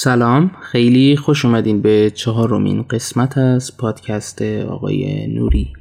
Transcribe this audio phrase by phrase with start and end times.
[0.00, 5.72] سلام خیلی خوش اومدین به چهارمین قسمت از پادکست آقای نوری.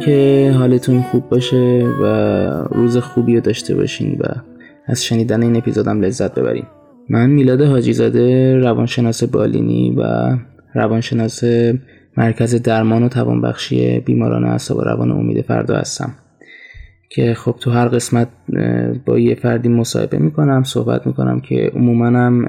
[0.00, 2.04] که حالتون خوب باشه و
[2.70, 4.24] روز خوبی رو داشته باشین و
[4.86, 6.64] از شنیدن این اپیزودم لذت ببرین.
[7.08, 10.02] من میلاد حاجی زاده روانشناس بالینی و
[10.74, 11.44] روانشناس
[12.16, 16.14] مرکز درمان و توانبخشی بیماران اعصاب و روان امید فردا هستم.
[17.10, 18.28] که خب تو هر قسمت
[19.06, 22.44] با یه فردی مصاحبه می‌کنم صحبت می‌کنم که عموما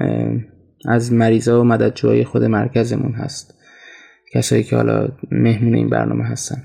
[0.88, 3.54] از مریضا و مددجوهای خود مرکزمون هست.
[4.34, 6.62] کسایی که حالا مهمون این برنامه هستن.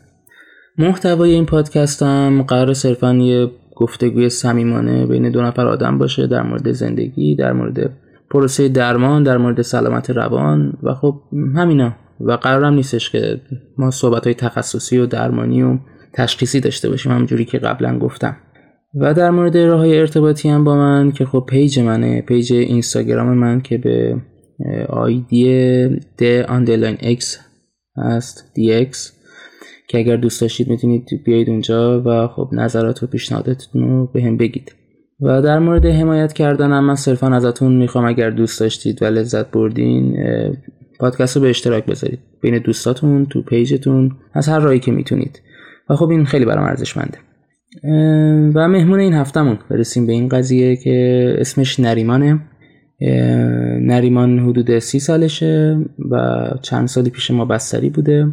[0.78, 6.42] محتوای این پادکست هم قرار صرفا یه گفتگوی صمیمانه بین دو نفر آدم باشه در
[6.42, 7.90] مورد زندگی در مورد
[8.30, 11.22] پروسه درمان در مورد سلامت روان و خب
[11.56, 11.96] همینا.
[12.20, 13.42] و قرارم نیستش که
[13.78, 15.78] ما صحبت های تخصصی و درمانی و
[16.14, 18.38] تشخیصی داشته باشیم همونجوری که قبلا گفتم.
[18.96, 23.34] و در مورد راه های ارتباطی هم با من که خب page منه page اینستاگرام
[23.34, 24.16] من که به
[24.90, 26.24] آیدی د
[27.02, 27.40] اکس
[27.98, 29.17] هست DX
[29.88, 34.38] که اگر دوست داشتید می‌تونید بیایید اونجا و خب نظرات و پیشنهاداتتون رو به هم
[34.38, 34.76] بگید.
[35.22, 40.18] و در مورد حمایت کردنم من صرفا ازتون می‌خوام اگر دوست داشتید و لذت بردین
[41.00, 42.20] پادکست رو به اشتراک بذارید.
[42.42, 45.42] بین دوستاتون تو پیجتون از هر راهی که می‌تونید.
[45.90, 47.18] و خب این خیلی برام ارزشمنده.
[48.56, 52.40] و مهمون این هفتمون برسیم به این قضیه که اسمش نریمانه.
[53.82, 55.80] نریمان حدود سی سالشه
[56.12, 58.28] و چند سالی پیش ما بستری بوده.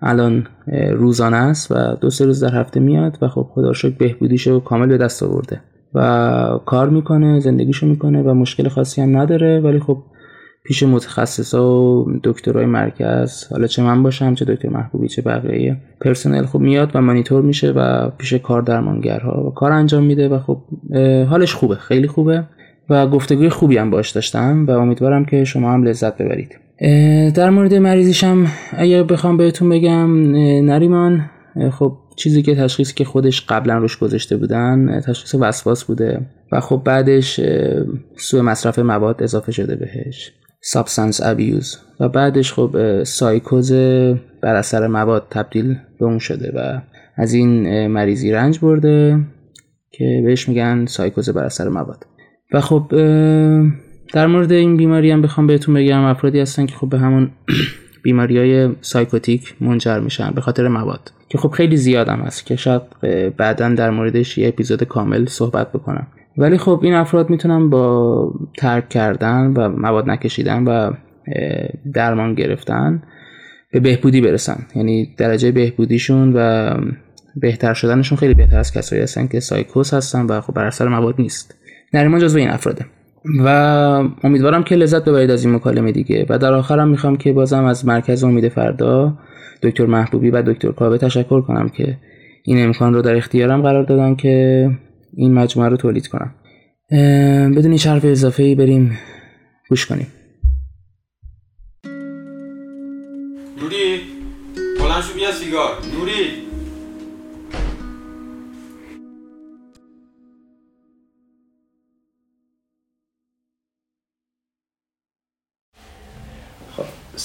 [0.00, 0.46] الان
[0.92, 4.86] روزانه است و دو سه روز در هفته میاد و خب خدا شکر بهبودیشو کامل
[4.86, 5.60] به دست آورده
[5.94, 10.02] و کار می‌کنه زندگیشو می‌کنه و مشکل خاصی هم نداره ولی خب
[10.64, 16.46] پیش متخصصا و دکترای مرکز حالا چه من باشم چه دکتر محبوبی چه بقیه پرسنل
[16.46, 20.58] خب میاد و مانیتور میشه و پیش کار درمانگرها و کار انجام میده و خب
[21.28, 22.44] حالش خوبه خیلی خوبه
[22.90, 26.65] و گفتگوی خوبی هم باش داشتم و امیدوارم که شما هم لذت ببرید.
[27.34, 30.30] در مورد مریضیشم اگر بخوام بهتون بگم
[30.66, 31.30] نریمان
[31.72, 36.20] خب چیزی که تشخیصی که خودش قبلا روش گذاشته بودن تشخیص وسواس بوده
[36.52, 37.40] و خب بعدش
[38.16, 43.72] سوء مصرف مواد اضافه شده بهش substance abuse و بعدش خب سایکوز
[44.42, 46.80] بر اثر مواد تبدیل به اون شده و
[47.16, 49.20] از این مریضی رنج برده
[49.90, 52.06] که بهش میگن سایکوز بر اثر مواد.
[52.52, 52.92] و خب
[54.12, 57.30] در مورد این بیماری هم بخوام بهتون بگم افرادی هستن که خب به همون
[58.02, 62.82] بیماری های سایکوتیک منجر میشن به خاطر مواد که خب خیلی زیادم هست که شاید
[63.36, 66.06] بعدا در موردش یه اپیزود کامل صحبت بکنم.
[66.38, 70.92] ولی خب این افراد می‌تونن با ترک کردن و مواد نکشیدن و
[71.94, 73.02] درمان گرفتن
[73.72, 74.66] به بهبودی برسن.
[74.74, 76.74] یعنی درجه بهبودیشون و
[77.36, 81.14] بهتر شدنشون خیلی بهتر از کسایی هستن که سایکوس هستن و خب بر اثر مواد
[81.18, 81.54] نیست.
[81.92, 82.86] نریمان جزو این افراده.
[83.44, 83.48] و
[84.22, 86.26] امیدوارم که لذت ببرید از این مکالمه دیگه.
[86.28, 89.18] و در آخرم می‌خوام که بازم از مرکز امید فردا
[89.62, 91.98] دکتر محبوبی و دکتر کاوه تشکر کنم که
[92.44, 94.70] این امکان رو در اختیارم قرار دادن که
[95.16, 96.34] این مجموعه رو تولید کنم.
[97.56, 98.98] بدون هیچ حرف اضافه ای بریم
[99.70, 100.06] گوش کنیم.
[103.62, 104.00] نوری
[104.78, 105.70] بلند شو بیا سیگار.
[105.98, 106.45] نوری.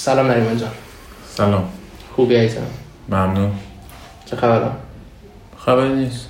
[0.04, 0.70] سلام نریمان جان.
[1.34, 1.64] سلام.
[2.16, 2.60] خوبی عزیزم؟
[3.08, 3.50] ممنون.
[4.26, 4.76] چه خبرم
[5.58, 6.26] خبری نیست.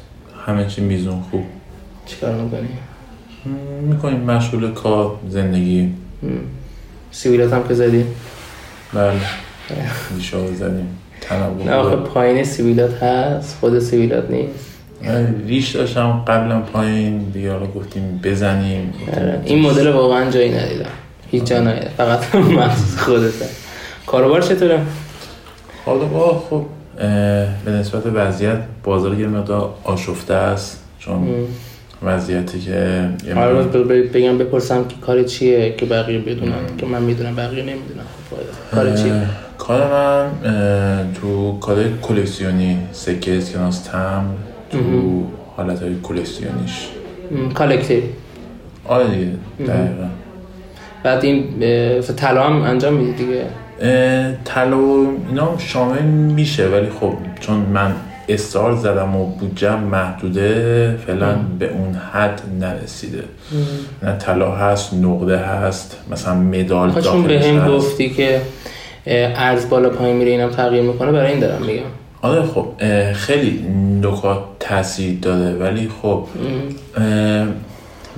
[0.47, 1.45] همه چی میزون خوب.
[2.07, 2.69] چیکار می‌کنی؟
[3.83, 5.95] می‌کنیم مشغول کار زندگی.
[7.11, 8.05] سیبیلات هم که زدی؟
[8.93, 9.13] بله.
[10.17, 10.99] ریشه زدیم.
[11.21, 11.97] تنوع نه آخه.
[11.97, 14.67] پایین سیبیلات هست خود سیبیلات نیست.
[15.03, 17.19] من ریش داشتم قبلا پایین.
[17.19, 18.95] دیگه گفتیم بزنیم.
[19.45, 20.91] این مدل واقعا جایی ندیدم.
[21.31, 23.62] هیچ جا ندیدم فقط مخصوص خودته.
[24.07, 24.81] کاروبار چطوره؟
[25.87, 26.67] با خب
[27.65, 31.29] به نسبت وضعیت بازار یه مقدار آشفته است چون
[32.03, 37.37] وضعیتی که هر روز بگم بپرسم که کار چیه که بقیه بدونن؟ که من می‌دونم
[37.37, 39.13] بقیه نمی‌دونم خب کار چیه؟
[39.59, 40.31] کار من
[41.21, 44.23] تو کار کلکسیونی سکه اسکناس تمبر
[44.71, 44.79] تو
[45.57, 46.89] حالت های کلکسیونیش
[47.55, 48.03] collective.
[48.89, 50.09] آره دیگه دقیقا.
[51.03, 51.45] بعد این
[52.17, 53.45] طلا هم انجام میدی دیگه؟
[54.45, 57.95] طلا و اینا شامل میشه ولی خب چون من
[58.29, 63.25] استار زدم و بودجم محدوده فعلا به اون حد نرسیده.
[64.03, 68.41] نه طلا هست نقره هست مثلا مدال خب چون به داخلش هم گفتی که
[69.07, 71.83] ارز بالا پایین میره اینم تغییر می‌کنه برای این دارم میگم.
[72.23, 72.67] آره خب
[73.13, 73.67] خیلی
[74.03, 76.27] نکات تاثیر داره ولی خب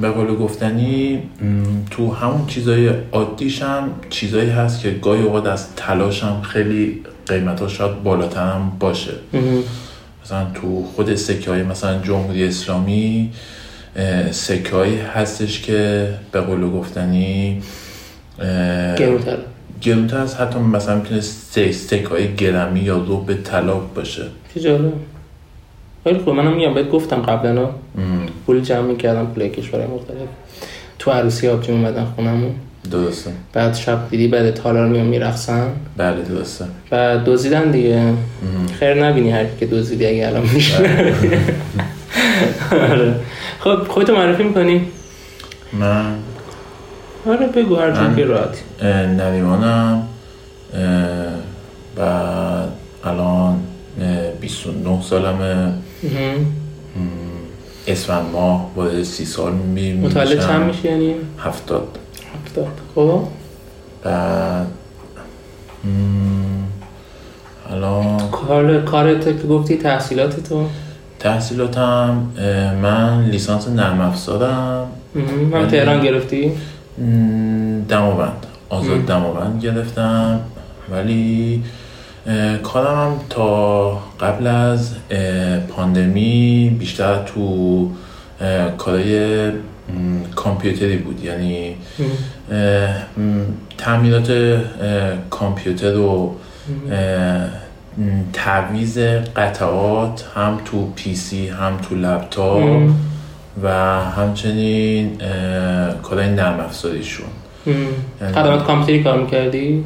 [0.01, 1.23] به قول گفتنی
[1.91, 7.69] تو همون چیزای عادیش هم چیزایی هست که گاهی اوقات از تلاش هم خیلی قیمت
[7.69, 9.13] شاید بالاتر هم باشه
[10.25, 13.31] مثلا تو خود سکه های مثلا جمهوری اسلامی
[14.31, 14.77] سکه
[15.15, 17.63] هستش که به قول گفتنی
[18.99, 19.39] گرونتر.
[19.81, 21.21] گرونتر از حتی مثلا می‌تونه
[21.73, 24.23] سکه های گرمی یا روب طلا باشه.
[24.55, 24.93] چه جالب.
[26.05, 26.35] خیلی خوب.
[26.35, 27.69] منم میگم بهت گفتم قبلا.
[28.47, 30.19] پول جمع می‌کردم پول کشورهای مختلف.
[30.99, 32.55] تو عروسی آبجی اومدن خونمون.
[32.91, 33.31] درسته.
[33.53, 35.67] بعد شب دیدی بعد تالار میان میرقصن.
[35.97, 36.65] بله درسته.
[36.93, 38.13] و دزدیدن دیگه.
[38.81, 40.77] خیر نبینی هر که دزدیدی اگه الان میشه.
[42.91, 43.15] آره.
[43.61, 44.87] خب خودتو معرفی می‌کنی؟
[45.73, 46.15] من؟
[47.27, 48.61] آره بگو هر من- که راحتی.
[49.17, 50.03] نریمانم.
[51.97, 52.69] بعد
[53.05, 53.61] الان
[54.01, 55.73] اه، 29 سالمه.
[57.87, 60.47] اسفند ماه وارد سی سال می متولد.
[60.47, 61.99] چند میشه یعنی؟ هفتاد.
[62.35, 62.73] هفتاد.
[62.95, 63.23] خب؟
[64.05, 64.67] بعد
[65.85, 66.65] مم،
[67.71, 70.67] الان کار کارت که گفتی تحصیلات تو؟
[71.19, 72.31] تحصیلاتم
[72.83, 74.87] من لیسانس نرم افزارم.
[75.53, 76.53] هم تهران گرفتی؟
[77.89, 80.41] دماوند آزاد دماوند گرفتم.
[80.91, 81.63] ولی
[82.63, 83.91] کارم هم تا
[84.21, 84.95] قبل از
[85.69, 87.41] پاندمی بیشتر تو
[88.41, 91.25] م، کامپیوتری بود.
[91.25, 91.77] یعنی
[93.79, 94.61] تعمیرات
[95.31, 96.35] کامپیوتر و
[98.33, 98.99] تعویض
[99.37, 102.91] قطعات هم تو پی سی هم تو لپتاپ.
[103.63, 103.69] و
[104.11, 107.27] همچنین اه، کارهای نرم افزاریشون.
[108.35, 109.85] خدمات کامپیوتری کار می‌کردی؟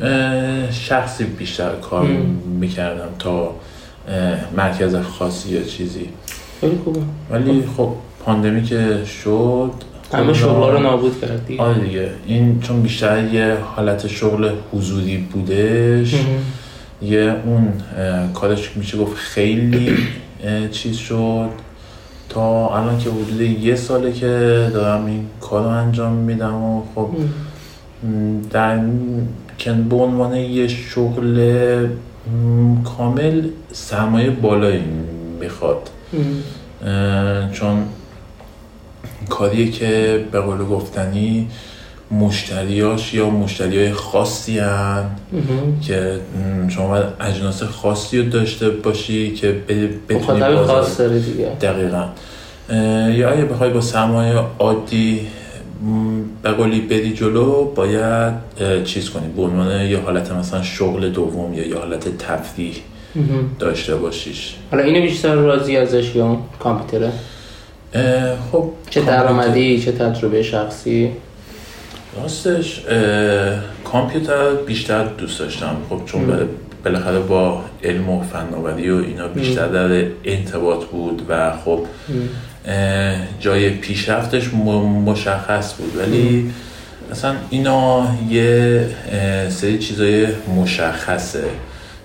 [0.70, 2.16] شخصی بیشتر کار مم.
[2.60, 3.54] می‌کردم تا
[4.56, 6.08] مرکز خاصی یا چیزی.
[6.60, 7.00] خیلی خوبه.
[7.30, 7.92] ولی خب
[8.24, 9.70] پاندمی که شد
[10.12, 11.58] همه کلا- شغلا رو نابود کردی.
[11.58, 12.08] آره دیگه.
[12.26, 16.14] این چون بیشتر یه حالت شغل حضوری بودش.
[17.02, 17.72] یه اون
[18.34, 19.96] کارش میشه گفت خیلی
[20.70, 21.48] چیز شد.
[22.28, 24.26] تا الان که حدود یه ساله که
[24.74, 27.08] دارم این کار رو انجام میدم و خب
[28.50, 28.78] در
[29.88, 31.86] به عنوان یه شغل
[32.84, 33.42] کامل
[33.72, 34.84] سرمایه بالایی
[35.40, 35.90] می‌خواد.
[37.52, 37.82] چون
[39.28, 41.48] کاریه که به قول گفتنی
[42.10, 45.04] مشتریاش یا مشتری های خاصی هن.
[45.82, 46.20] که
[46.68, 49.52] شما باید اجناس خاصی رو داشته باشی که
[50.08, 51.48] بتونی مخاطب بازار خاص داره دیگه.
[51.60, 52.04] دقیقا.
[53.10, 55.20] یا اگه بخوای با سرمایه عادی
[56.42, 58.34] به قولی بری جلو باید
[58.84, 59.28] چیز کنی.
[59.36, 62.74] به عنوان یه حالت مثلا شغل دوم یا یه حالت تفریح.
[63.58, 64.54] داشته باشیش.
[64.70, 67.12] حالا اینو بیشتر راضی ازش یا کامپیوتره؟
[68.52, 71.10] خب چه درآمدی چه تجربه شخصی؟
[72.22, 72.82] راستش
[73.84, 75.76] کامپیوتر بیشتر دوست داشتم.
[75.90, 76.48] خب چون
[76.84, 81.80] بالاخره با علم و فناوری و اینا بیشتر در ارتباط بود و خب
[83.40, 84.54] جای پیشرفتش
[85.04, 85.96] مشخص بود.
[85.96, 86.50] ولی
[87.10, 88.86] اصلا اینا یه
[89.48, 91.44] سری چیزای مشخصه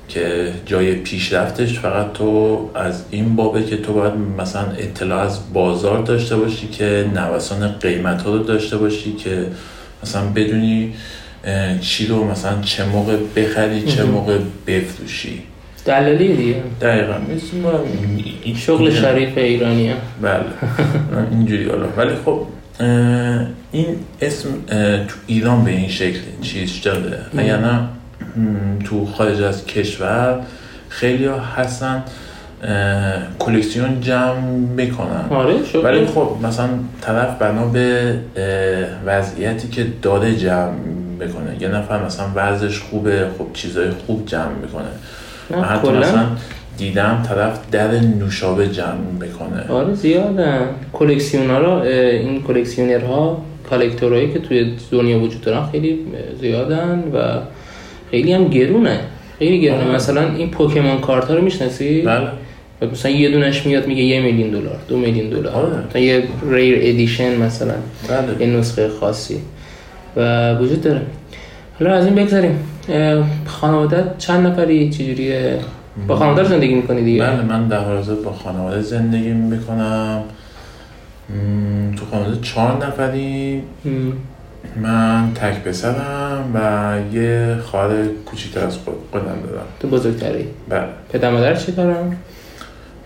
[0.07, 6.03] که جای پیشرفتش فقط تو از این بابه که تو باید مثلا اطلاع از بازار
[6.03, 9.45] داشته باشی که نوسان قیمت ها رو داشته باشی که
[10.03, 10.93] مثلا بدونی
[11.81, 15.41] چی رو مثلا چه موقع بخری چه موقع بفروشی.
[15.85, 17.13] دلالی دیگه دقیقا.
[18.43, 19.95] این- شغل شریف ایرانیه.
[20.21, 20.43] بله.
[21.31, 21.85] اینجوری حالا.
[21.97, 22.41] ولی خب
[23.71, 23.85] این
[24.21, 24.49] اسم
[25.07, 27.19] تو ایران به این شکل چیز شده.
[27.37, 27.79] اگر نه
[28.85, 30.39] تو خارج از کشور
[30.89, 32.03] خیلی ها هستن
[33.39, 34.41] کلکسیون جمع
[34.77, 35.25] می‌کنن.
[35.29, 36.69] آره ولی خب مثلا
[37.01, 38.15] طرف بنا به
[39.05, 40.71] وضعیتی که داره جمع
[41.19, 41.55] می‌کنه.
[41.59, 44.87] یه نفر مثلا وضعش خوبه خب چیزای خوب جمع می‌کنه.
[45.51, 46.25] نه، من حتی مثلا
[46.77, 49.67] دیدم طرف در نوشابه جمع می‌کنه.
[49.69, 50.59] آره زیادن
[50.93, 55.99] کلکسیون ها این کلکسیونرها کالکتورهایی که توی دنیا وجود دارن خیلی
[56.41, 57.39] زیادن و
[58.11, 58.99] خیلی هم گرونه.
[59.39, 59.83] خیلی گرونه.
[59.83, 59.95] آره.
[59.95, 62.27] مثلا این پوکمون کارت ها رو می‌شناسی؟ بله.
[62.91, 65.53] مثلا یه دونش میاد میگه یه میلیون دلار دو میلیون دلار.
[65.53, 65.87] آره.
[65.89, 67.73] مثلا یه ریر ادیشن مثلا.
[68.09, 68.47] بله.
[68.47, 69.37] یه نسخه خاصی.
[70.15, 71.01] و وجود داره.
[71.79, 72.59] حالا از این بگذاریم.
[72.89, 75.59] اه، خانوادت چند نفری چجوریه؟
[76.07, 80.23] با خانواده زندگی می‌کنی دیگه؟ بله من در حال با خانواده زندگی می‌کنم.
[81.97, 83.89] تو خانواده چهار نفریم م،
[84.81, 87.89] من تک پسرم و یه خواهر
[88.25, 89.65] کوچیکتر از خود خودم دارم.
[89.79, 90.83] تو بزرگتری؟ بله.
[91.13, 92.15] پدر مادر چی دارن؟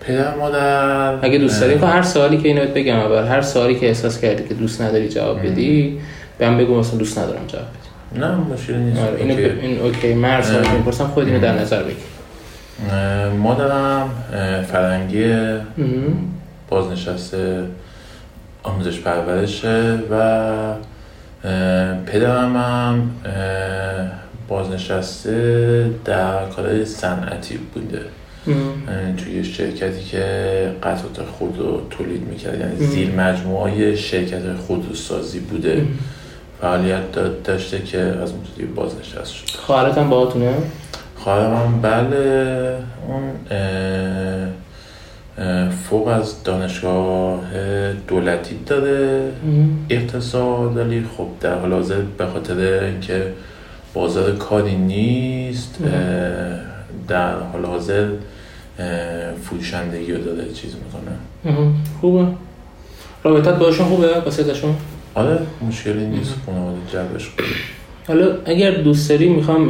[0.00, 3.86] پدر مادر اگه دوست داری که هر سوالی که اینو بگم اول هر سوالی که
[3.86, 5.98] احساس کردی که دوست نداری جواب بدی
[6.38, 7.87] بهم بگو مثلا دوست ندارم جواب بدی.
[8.14, 9.00] نه مشکلی نیست.
[9.00, 9.66] آره اینو OK.
[9.66, 10.42] این OK من
[10.76, 11.96] می‌پرسم خود اینو در نظر بگیر.
[13.38, 14.10] مادرم
[14.72, 15.34] فرهنگی.
[16.68, 17.62] بازنشسته
[18.62, 20.74] آموزش پرورشه و
[22.06, 23.10] پدرم هم
[24.48, 28.00] بازنشسته در کار صنعتی بوده.
[29.16, 30.24] توی شرکتی که
[30.82, 32.60] قطعات خود رو تولید می‌کرد.
[32.60, 32.86] یعنی مم.
[32.86, 35.86] زیر مجموعه شرکت خودروسازی بوده.
[36.60, 39.56] فعالیت دا- داشته که از دیگه بازنشست شد.
[39.58, 40.54] خواهرت هم باهاتونه؟
[41.16, 42.76] خواهرم بله
[43.08, 43.30] اون
[45.70, 47.40] فوق از دانشگاه
[48.08, 49.32] دولتی داره.
[49.90, 53.32] اقتصاد ولی خب در حال حاضر به خاطر اینکه
[53.94, 55.78] بازار کاری نیست
[57.08, 58.08] در حال حاضر
[59.42, 61.58] فروشندگی رو داره چیز می‌کنه.
[62.00, 62.24] خوبه.
[63.24, 64.74] رابطت باشون خوبه؟ با ستاشون
[65.14, 65.38] آره
[65.68, 67.30] مشکلی نیست خانواده جبش
[68.08, 69.68] حالا اگر دوست داری می‌خوام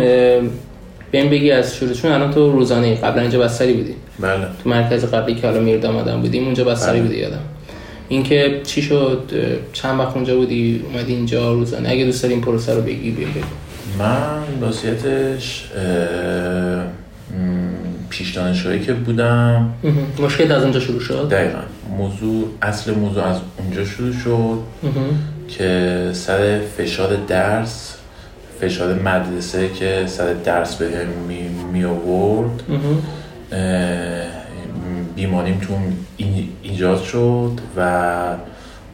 [1.13, 4.47] بهم بگی از شروعشون الان تو روزانه قبلا اینجا بستری بودی؟ بله.
[4.63, 7.09] تو مرکز قبلی که حالا میردام آدم بودیم اونجا بستری بله.
[7.09, 7.41] بودی یادم.
[8.09, 9.31] اینکه چی شد؟
[9.73, 13.31] چند وقت اونجا بودی؟ اومدی اینجا روزانه؟ اگه دوست داری این پروسه رو بگی بهم
[13.31, 13.45] بگو.
[13.99, 14.07] من
[15.77, 16.81] اه، م،
[18.19, 19.73] پیش دانشگاهی که بودم.
[20.19, 21.59] مشکل از اونجا شروع شد؟ دقیقا.
[21.99, 24.59] موضوع اصل موضوع از اونجا شروع شد.
[25.49, 27.95] که سر فشار درس
[28.61, 32.63] فشار مدرسه که سر درس به هم می, می آورد
[35.17, 35.75] بیماریم تو
[36.63, 38.13] ایجاد شد و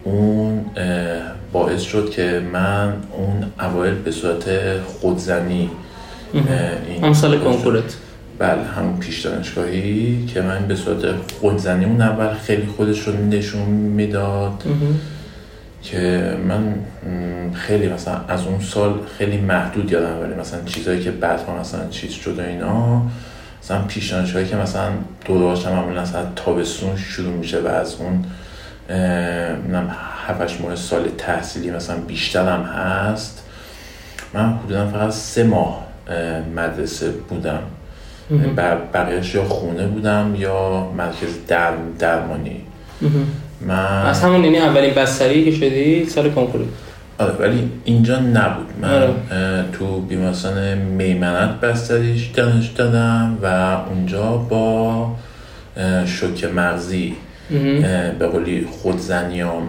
[0.05, 0.65] اون
[1.53, 4.45] باعث شد که من اون اوایل به صورت
[4.81, 5.71] خودزنی
[6.33, 7.97] این هم سال کنکورت.
[8.39, 13.69] بله همون پیش دانشگاهی که من به صورت خودزنی اون اول خیلی خودش رو نشون
[13.69, 14.63] می‌داد.
[15.83, 16.75] که من
[17.53, 22.11] خیلی مثلا از اون سال خیلی محدود یادم ولی مثلا چیزایی که بعدها مثلا چیز
[22.11, 23.03] شد و اینا
[23.63, 24.91] مثلا پیش دانشگاهی که مثلا
[25.25, 28.25] دورهاش هم معمولا مثلا تابستون شروع میشه و از اون
[29.73, 29.91] نم
[30.27, 33.43] هفتش ماه سال تحصیلی مثلا بیشترم هست
[34.35, 37.63] من حدودا فقط سه ماه اه، مدرسه بودم.
[38.57, 42.57] بر- بقیهش یا خونه بودم یا مرکز در درمانی.
[43.67, 46.65] من از همون یعنی اولین بستری که شدی سال کنکورت
[47.19, 48.67] آره ولی اینجا نبود.
[48.83, 49.13] من آره.
[49.73, 55.11] تو بیمارستان میمنت بستریش دانش دادم و اونجا با
[56.07, 57.15] شوک مغزی
[58.19, 59.63] به قولی خودزنیام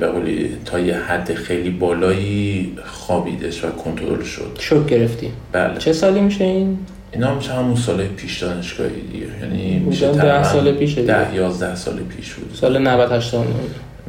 [0.00, 4.56] به قولی تا یه حد خیلی بالایی خوابیدش و کنترل شد.
[4.58, 5.30] شوک گرفتی.
[5.52, 5.78] بله.
[5.78, 6.78] چه سالی میشه این؟
[7.14, 9.26] اینا میشه همون سال پیش دانشگاهی دیگه.
[9.40, 11.02] یعنی میشه ده سال دیگه.
[11.02, 12.54] ده یازده سال پیش بود.
[12.54, 13.54] سال 90 89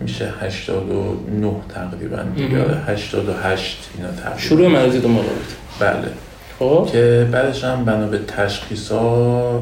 [0.02, 2.18] میشه 89 تقریبا.
[2.18, 4.38] آره، 88 اینا تقریبا.
[4.38, 5.46] شروع مریضی دو موقع بود.
[5.80, 6.08] بله.
[6.60, 6.90] خب.
[6.92, 9.60] که بعدش هم بنا به تشخیص ها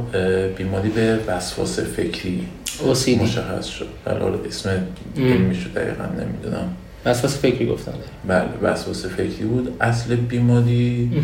[0.57, 2.47] بیماری به وسواس فکری
[2.79, 3.87] OCD مشخص شد.
[4.05, 4.15] بله
[4.47, 4.69] اسم
[5.17, 6.69] علمی شد دقیقا نمی‌دونم.
[7.05, 7.91] وسواس فکری گفتن.
[8.27, 9.77] بله وسواس فکری بود.
[9.81, 11.21] اصل بیماری اه،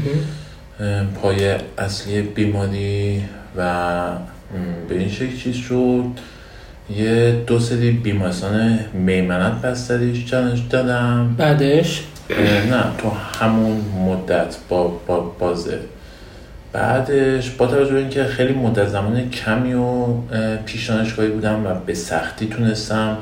[1.21, 3.23] پای اصلی بیماری
[3.57, 3.95] و
[4.89, 6.05] به این شکل چیز شد.
[6.95, 11.35] یه دو سری بیمارستان میمنت بستریش جانش دادم.
[11.37, 12.03] بعدش؟
[12.69, 15.79] نه تو همون مدت با, با بازه.
[16.73, 21.73] بعدش با توجه به اینکه خیلی مدت زمان کمی و اه، پیش دانشگاهی بودم و
[21.85, 23.17] به سختی تونستم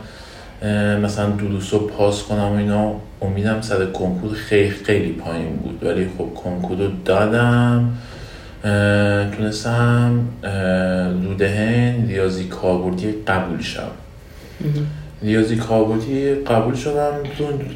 [1.03, 2.95] مثلا دروس رو پاس کنم و اینا.
[3.21, 5.83] امیدم سر کنکور خیلی خیلی پایین بود.
[5.83, 7.97] ولی خب کنکور رو دادم.
[8.63, 10.27] اه، تونستم
[11.23, 13.81] رودهن ریاضی کاربردی قبول شم.
[15.21, 17.11] ریاضی کاربردی قبول شدم.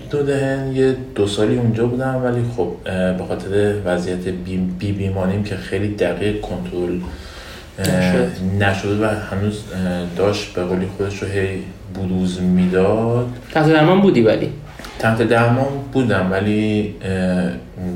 [0.09, 2.15] دو, دهن یه دو سالی اونجا بودم.
[2.23, 2.71] ولی خب
[3.17, 5.13] به خاطر وضعیت بی, بی
[5.45, 6.99] که خیلی دقیق کنترل
[7.79, 8.31] نشد.
[8.59, 9.63] نشده و هنوز
[10.17, 11.63] داشت به قولی خودش رو هی
[11.95, 13.27] بروز می‌داد.
[13.53, 14.49] تحت درمان بودی ولی؟
[14.99, 16.95] تحت درمان بودم ولی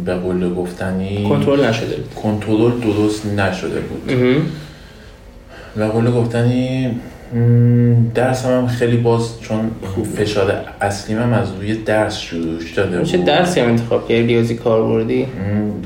[0.06, 2.14] به قول گفتنی کنترل نشده بود.
[2.16, 4.12] کنترل درست نشده بود.
[5.78, 6.96] و قول گفتنی
[7.34, 9.72] م، درسم هم خیلی باز چون
[10.17, 13.17] فشار اصلیم هم از روی درس شروع شده چه.
[13.17, 15.27] درسی هم انتخاب کردی ریاضی کاربردی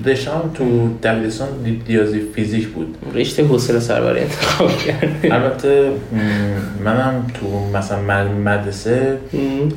[0.06, 2.98] رشته‌ام تو دبیرستان ری- ریاضی فیزیک بود.
[3.16, 5.92] رشته حوصله سربری انتخاب کردی البته
[6.86, 9.18] منم تو مثلا مد- مدرسه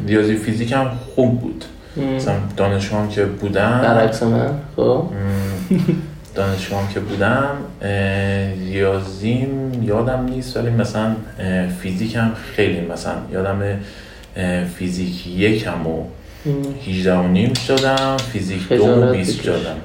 [0.07, 1.65] ریاضی فیزیک هم خوب بود.
[2.17, 3.81] مثلا دانشگاه که بودم.
[3.83, 5.05] برعکس من خب.
[6.35, 7.49] دانشگاه هم که بودم
[8.67, 11.17] ریاضیم یادم نیست ولی مثلا
[11.81, 13.63] فیزیک هم خیلی مثلا یادم
[14.79, 16.05] فیزیک یکم و
[16.89, 19.47] 18 و نیم شدم فیزیک دو و خجالت 20 بکش.
[19.47, 19.77] شدم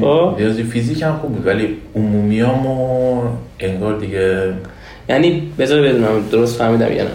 [0.00, 0.34] خب.
[0.38, 3.22] ریاضی فیزیک هم خوب بود ولی عمومیامو
[3.60, 4.52] انگار دیگه
[5.08, 7.10] یعنی بذار بدونم درست فهمیدم یا نه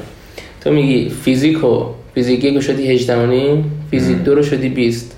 [0.62, 5.15] تو میگی فیزیک و فیزیک یک شدی 18 و نیم فیزیک دو رو شدی 20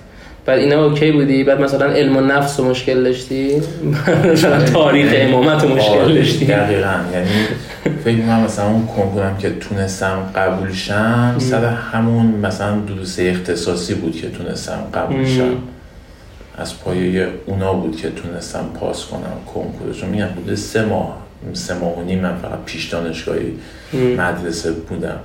[0.48, 3.62] بعد اینا اوکی بودی؟ بعد مثلا علم و نفس رو مشکل داشتی؟
[4.32, 6.94] مثلا تاریخ امامت رو مشکل آره، داشتی؟ دقیقا.
[7.12, 7.46] یعنی
[8.04, 14.16] فکر می‌کنم مثلا اون کنکورم که تونستم قبول شم سر همون مثلا دروس اختصاصی بود
[14.16, 15.56] که تونستم قبول شم.
[16.58, 21.16] از پایه اونا بود که تونستم پاس کنم کنکورشو میگم بوده سه ماه
[21.52, 23.52] سه ماه و نیم من فقط پیش دانشگاهی
[24.18, 25.18] مدرسه بودم.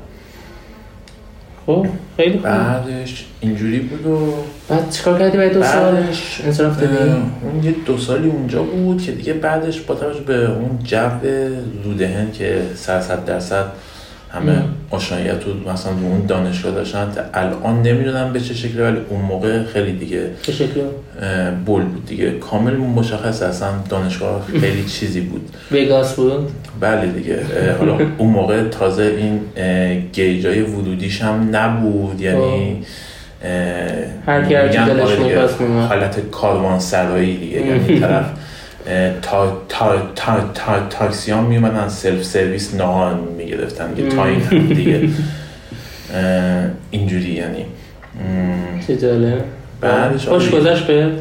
[1.65, 2.41] خب خیلی خوب.
[2.43, 4.33] بعدش اینجوری بود و
[4.69, 9.01] بعد چیکار کردی بعد دو سال؟ بعدش انصراف دادی؟ اون یه دو سالی اونجا بود
[9.01, 11.09] که دیگه بعدش با توجه به اون جو
[11.83, 13.65] رودهن که سر صد درصد
[14.33, 17.07] همه آشناییت رو مثلا رو اون دانشگاه داشتن.
[17.33, 20.83] الان نمی‌دونم به چه شکلی ولی اون موقع خیلی دیگه چه شکلی؟
[21.65, 22.31] بول بود دیگه.
[22.31, 25.49] کامل مشخص اصلا دانشگاه خیلی چیزی بود.
[25.71, 26.49] وگاس بود؟
[26.79, 27.39] بله دیگه.
[27.79, 29.39] حالا اون موقع تازه این
[30.13, 32.21] گیجای ورودیش هم نبود.
[32.21, 32.83] یعنی
[33.43, 33.51] اه،
[34.25, 35.81] هر کی هر چی میگن دلش آره.
[35.87, 37.61] حالت کاروان سرایی دیگه.
[37.67, 38.25] یعنی طرف
[39.21, 44.41] تا تا تا تا تاکسی ها می اومدن سلف سرویس نهار می‌گرفتن دیگه تا این
[44.41, 45.09] هم دیگه
[46.91, 47.65] اینجوری یعنی
[48.87, 49.43] چه جالب
[49.81, 50.49] بعدش خوش.
[50.49, 51.11] گذشت به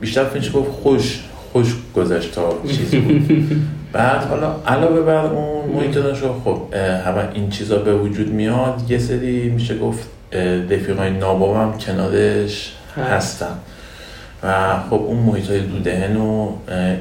[0.00, 1.20] بیشتر میشه گفت خوش
[1.52, 3.50] خوش گذشت تا چیزی بود
[3.92, 8.98] بعد حالا علاوه بر اون محیط دانشگاه خب همه این چیزا به وجود میاد یه
[8.98, 10.08] سری میشه گفت
[10.70, 13.10] رفیقای نابابم کنارش هست.
[13.10, 13.58] هستن
[14.44, 16.48] و خب اون محیط های دودهن و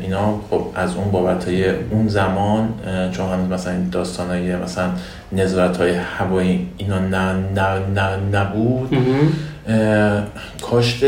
[0.02, 2.70] اینا خب از اون بابت های اون زمان
[3.12, 4.90] چون هنوز مثلا داستان های مثلا
[5.32, 8.90] نظارت های هوایی اینا نه نه نه نبود
[10.62, 11.04] کاشت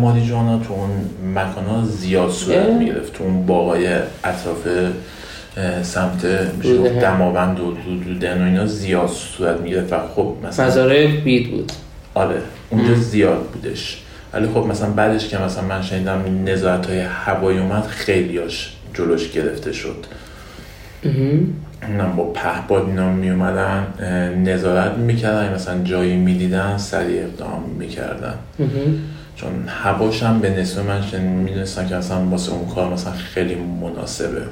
[0.00, 0.90] ماریجوانا تو اون
[1.34, 2.66] مکان ها زیاد صورت.
[2.68, 3.86] می‌گرفت تو اون باقای
[4.24, 4.68] اطراف
[5.82, 6.26] سمت.
[7.00, 11.72] دماوند و دو- دودن و اینا زیاد صورت می‌گرفت و خب مثلا مزارع بید بود
[12.14, 12.36] آره
[12.70, 14.03] اونجا زیاد بودش
[14.34, 19.72] ولی خب مثلا بعدش که مثلا من شنیدم نظارت های هوایی اومد خیلیاش جلوش گرفته
[19.72, 20.06] شد.
[22.16, 23.86] با پهپاد اینا می اومدن
[24.44, 28.34] نظارت می‌کردن مثلا جایی می‌دیدن سریع اقدام می‌کردن.
[29.36, 34.42] چون هواش هم به نسبه من می‌دونستم که مثلا واسه اون کار مثلا خیلی مناسبه.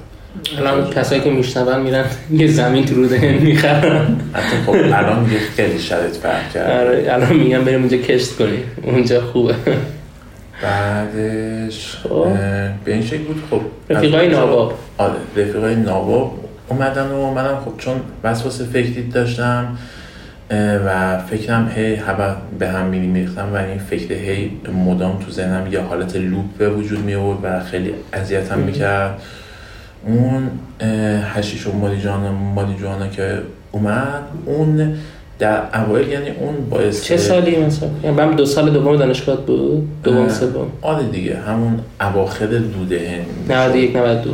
[0.59, 4.21] الان کسایی که میشنون میرن یه زمین تو روده می‌خرن.
[4.33, 8.63] حتی خب الان دیگه خیلی شرط فرق کرد آره الان میگن بریم اونجا کشت کنیم.
[8.83, 9.55] اونجا خوبه.
[10.63, 12.27] بعدش خب.
[12.85, 13.43] به این شکل بود.
[13.51, 14.79] خب رفیقای ناباب.
[14.99, 19.79] آره رفیقای ناباب اومدن و منم خب چون وسواس فکری داشتم
[20.87, 24.51] و فکرم هی هوا به هم می میریختم و این فکر هی
[24.87, 29.23] مدام تو ذهنم یه حالت لوپ به وجود می آورد و خیلی اذیتم می‌کرد.
[30.07, 30.51] اون
[31.35, 33.39] هشیش و ماریجوانا ماریجوانا که
[33.73, 34.95] اومد اون
[35.39, 39.89] در اوایل یعنی اون باعث چه سالی مثلا؟ یعنی من دو سال دوم دانشگاه بود؟
[40.03, 40.67] دوم سوم.
[40.83, 43.25] آره دیگه همون اواخر دوده.
[43.49, 44.31] هند 91 92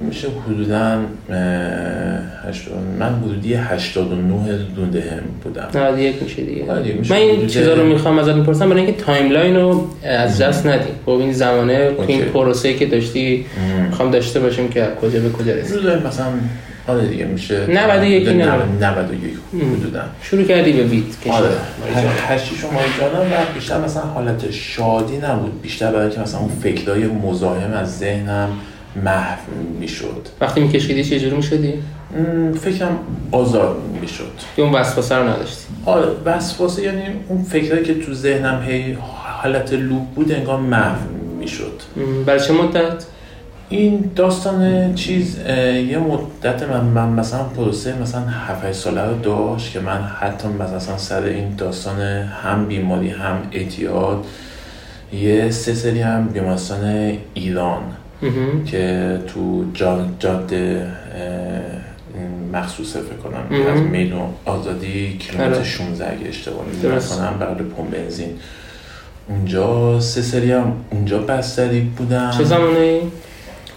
[0.00, 0.98] میشه حدودا
[2.98, 5.68] من حدودی 89 دوده هم بودم.
[5.74, 6.64] 91 میشه دیگه.
[7.10, 10.94] من این چیزا رو می‌خوام ازت می‌پرسم برای اینکه timeline رو از دست ندیم.
[11.06, 12.24] خب این زمانه تو این.
[12.24, 13.46] پروسه که داشتی
[13.86, 16.26] می‌خوام داشته باشیم که کجا به کجا رسید حدود مثلا
[16.88, 18.44] آره دیگه میشه 91 حدود نه.
[18.44, 19.20] 91
[19.52, 20.00] حدودا.
[20.22, 21.34] شروع کردی به weed کشیدن.
[21.36, 21.48] آره.
[21.48, 25.62] و ماریجوانا و بیشتر مثلا حالت شادی نبود.
[25.62, 28.48] بیشتر برای که مثلا اون فکرهای مزاحم از ذهنم
[28.96, 29.40] محو
[29.80, 30.28] می‌شد.
[30.40, 31.74] وقتی میکشیدی چه جوری می‌شدی؟
[32.60, 32.98] فکرم
[33.32, 34.32] آزاد می‌شد.
[34.56, 35.64] که اون وسوسه رو نداشتی.
[35.86, 38.96] آره وسواسه یعنی اون فکرهایی که تو ذهنم هی
[39.42, 41.80] حالت لوپ بود انگار محو می‌شد.
[42.26, 43.04] برای چه مدت؟
[43.68, 45.38] این داستان چیز
[45.88, 50.98] یه مدت من, من مثلا پروسه مثلا 7 ساله رو داشت که من حتی مثلا
[50.98, 54.24] سر این داستان هم بیماری هم اعتیاد
[55.12, 57.82] یه سه سری هم بیمارستان ایران.
[58.66, 60.86] که تو جا- جاده
[62.52, 63.66] مخصوصه فکر کنم.
[63.74, 65.64] از میدون آزادی کیلومتر آره.
[65.64, 66.64] 16 اگه اشتباه.
[66.84, 68.28] نکنم بغل پمپ بنزین
[69.28, 72.98] اونجا سه سری هم اونجا بستری بودن چه زمانی؟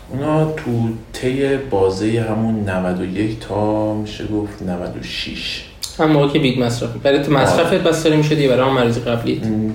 [0.09, 5.63] اونا تو طی بازه همون 91 تا میشه گفت 96
[5.99, 7.77] هم موقع که بید مصرف برای تو مصرفت آره.
[7.79, 9.71] بستری می‌شدی یا برای هم مریض قبلی م،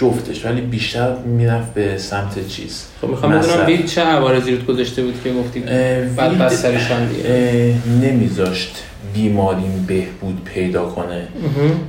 [0.00, 3.66] جفتش ولی بیشتر می‌رفت به سمت چیز خب می‌خوام بدونم.
[3.66, 8.82] بید چه عوارضی رود گذاشته بود که گفتی اه، بعد وید، دیگه اه، نمیذاشت
[9.14, 11.26] بیماریم بهبود پیدا کنه.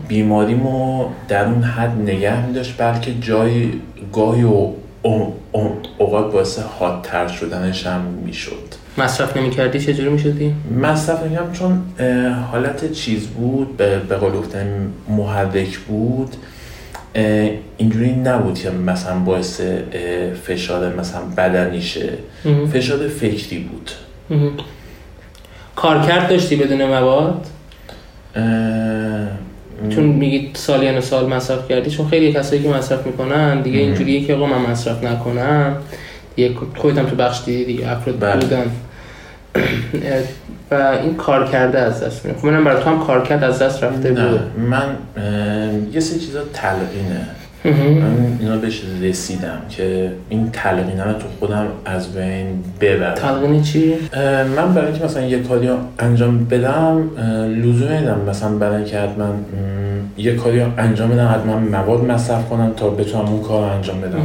[0.07, 3.69] بیماریمو در اون حد نگه میداشت بلکه جای
[4.13, 4.47] گاهی و
[5.01, 11.51] او- او- اوقات باعث حادتر شدنش هم می‌شد مصرف نمی کردی چجوری می‌شدی؟ مصرف میگم
[11.53, 11.81] چون
[12.51, 16.35] حالت چیز بود به, قول گفتن محرک بود
[17.77, 19.61] اینجوری نبود که مثلا باعث
[20.43, 22.09] فشار مثلا بدنیشه.
[22.73, 23.91] فشار فکری بود
[24.29, 24.51] مهم.
[25.75, 27.45] کارکرد داشتی بدون مواد؟
[29.89, 33.79] چون میگی سالیان سال مصرف کردی چون خیلی کسایی که مصرف می‌کنن دیگه.
[33.79, 35.75] اینجوریه که آقا من مصرف نکنم
[36.35, 38.35] دیگه خودت هم تو بخش دیدی دیگه افراد بله.
[38.35, 38.65] بودن
[40.71, 43.59] و این کار کرده از دست میره خب منم برای تو هم کار کرد از
[43.59, 44.39] دست رفته نه بود.
[44.69, 44.83] من
[45.93, 47.27] یه سری چیزا تلقینه.
[48.01, 53.13] من اینا بهش رسیدم که این تلقینه رو تو خودم از بین ببرم.
[53.13, 53.93] تلقین چی؟
[54.57, 58.29] من برای اینکه مثلا یه کاری انجام بدم اه، لزومی ندارم.
[58.29, 59.25] مثلا برای اینکه حتما
[60.17, 64.19] یه کاری انجام بدم حتما مواد مصرف کنم تا بتونم اون کار رو انجام بدم.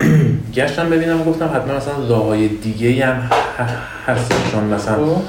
[0.54, 3.16] گشتم ببینم گفتم حتما مثلا راه های دیگه هم
[3.58, 5.22] ه- هست چون مثلا خب.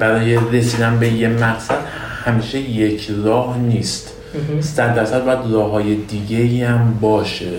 [0.00, 1.78] برای رسیدن به یه مقصد
[2.24, 4.12] همیشه یک راه نیست.
[4.60, 7.50] صد درصد باید راه های دیگه هم باشه.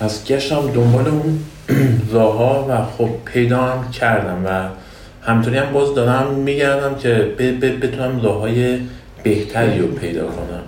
[0.00, 1.38] از گشتم دنبال اون
[2.12, 4.68] راه ها و خب پیدا هم کردم و
[5.30, 7.10] همطوری هم باز دارم میگردم که
[7.82, 8.78] بتونم راه های
[9.22, 10.62] بهتری رو پیدا کنم.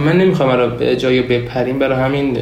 [0.00, 2.38] من نمی‌خوام الان به جای بپریم برای همین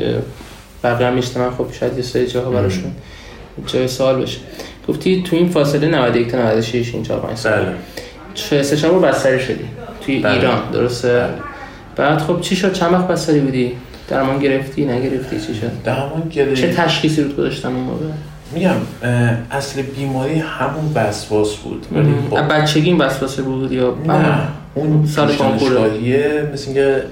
[0.84, 2.92] بقیه هم میشتم خب شاید یه سری جاها براشون
[3.66, 4.38] جای سوال بشه.
[4.88, 7.52] گفتی تو این فاصله 91 تا 96 این 4 5 سال.
[7.52, 7.74] بله.
[8.34, 9.64] چه سه رو بستری شدی.
[10.00, 10.32] توی بله.
[10.32, 11.28] ایران درسته؟ بله.
[11.96, 13.72] بعد خب چی شد؟ چند وقت بستری بودی؟
[14.08, 18.04] درمان گرفتی؟ نگرفتی؟ چی شد؟ درمان چه گرفت تشخیصی رو گذاشتن اون موقع؟
[18.54, 18.74] میگم
[19.50, 21.86] اصل بیماری همون وسواس بود.
[21.92, 25.32] ولی خب بچگی این وسوسه بود یا نه اون سال.
[25.32, 27.02] دانشگاهیه مثل اینکه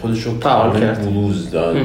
[0.00, 1.02] خودش رو کامل کرد.
[1.02, 1.76] بروز داد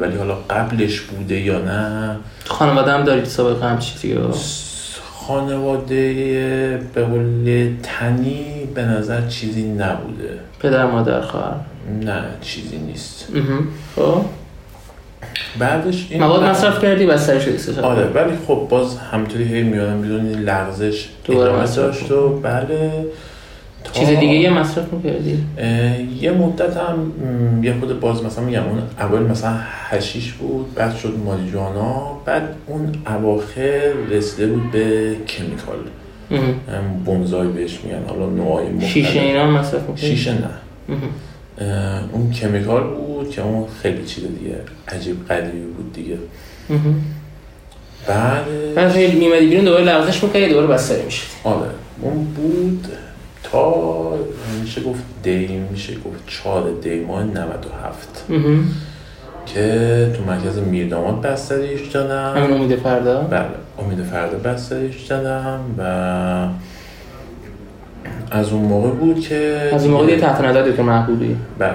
[0.00, 4.14] ولی حالا قبلش بوده یا نه؟ خانواده هم دارید سابقه هم چیزی
[5.26, 10.38] خانواده به قول تنی به نظر چیزی نبوده.
[10.60, 11.56] پدر مادر خواهر؟
[12.02, 13.28] نه چیزی نیست.
[13.96, 14.24] خب.
[15.58, 20.32] بعدش این مواد مصرف کردی سه شب آره ولی خب باز همطوری هی میادم این
[20.32, 23.04] لغزش دوباره داشت و بله.
[23.92, 25.44] چیز دیگه یه مصرف می‌کردی؟
[26.20, 27.12] یه مدت هم
[27.64, 29.56] یه خود باز مثلا میگم اون اول مثلا
[29.88, 35.78] هشیش بود بعد شد ماریجوانا بعد اون اواخر رسیده بود به کمیکال
[37.04, 38.90] بونزای بهش میگن حالا نوعای مختلف.
[38.90, 40.50] شیشه اینا مصرف می‌کردی؟ شیشه نه.
[42.12, 44.56] اون کمیکال بود که اون خیلی چیز دیگه
[44.88, 46.18] عجیب غریبی بود دیگه.
[48.06, 48.44] بعد
[48.74, 51.26] بعد خیلی میمدی بیرون دوباره لغزش می‌کردی دوباره بستری می‌شدی.
[51.44, 51.70] آره.
[52.02, 52.86] اون بود
[53.52, 53.74] تا
[54.62, 58.64] میشه گفت دی میشه گفت چهار دی ماه 97 مهم.
[59.46, 63.44] که تو مرکز میرداماد بستریش همین دادم امید فردا؟ بله
[63.78, 65.82] امید فردا بستریش دادم و
[68.30, 71.36] از اون موقع بود که از اون موقع دیگه تحت نظر دکتر محبوبی.
[71.58, 71.74] بله.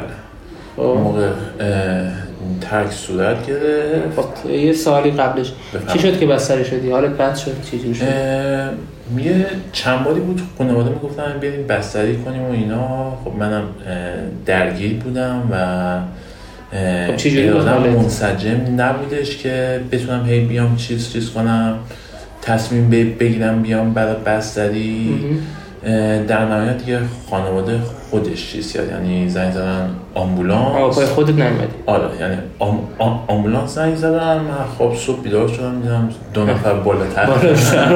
[0.76, 1.28] اون خب موقع
[1.60, 2.12] اه،
[2.62, 4.20] ترک صورت گرفت.
[4.20, 5.54] خب یه سالی قبلش.
[5.88, 8.06] چی شد که بستری شدی؟ حالت بد شد؟ چی جور شد؟
[9.18, 13.18] یه چند باری بود خانواده می‌گفتن بریم بستری کنیم و اینا.
[13.26, 13.64] خب منم
[14.46, 15.98] درگیر بودم و
[17.08, 17.18] خب؟
[17.90, 21.76] منسجم نبودش که بتونم هی بیام چیز چیز کنم
[22.42, 25.20] تصمیم بگیرم بیام برای بستری.
[26.28, 27.80] در نهایت دیگه خانواده
[28.12, 31.68] خودش چیز کرد یعنی زنگ زدن آمبولانس؟ پای خودت نیومدی.
[31.86, 34.44] آره یعنی آم، آم، آمبولانس زنگ زدم من
[34.78, 37.26] خب صبح بیدار شدم دیدم دو نفر بالاتر.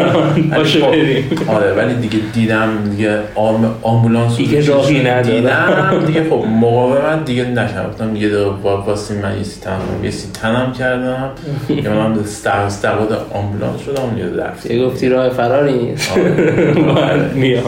[0.58, 1.26] باشه خب، بریم.
[1.48, 4.94] آره ولی دیگه دیدم دیگه آم آمبولانس دیگه راهی.
[5.24, 7.44] دیدم دیگه خب مقاومت دیگه
[8.16, 11.30] یه دقیقه وا- واسه من یه سی تنم یه سی تنم کردم.
[11.70, 12.20] یا من
[12.66, 17.32] استقاد آمبولانس شدم یه رفت دیگه گفتی راه فراری؟ نیست آره.
[17.34, 17.64] میام.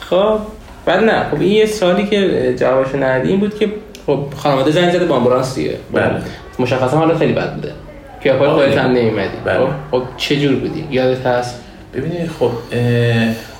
[0.00, 0.38] خب
[0.86, 3.68] بعد نه خب این یه سالی که جوابش ندی این بود که
[4.06, 6.10] خب خانواده زنگ زده با آمبولانس دیگه بله.
[6.58, 7.72] مشخصا حالا خیلی بد بوده
[8.20, 8.66] که پای آره.
[8.66, 9.58] خودت هم نمیمدی بله.
[9.58, 11.60] خب خب چه جور بودی یادت هست
[11.94, 12.50] ببینید خب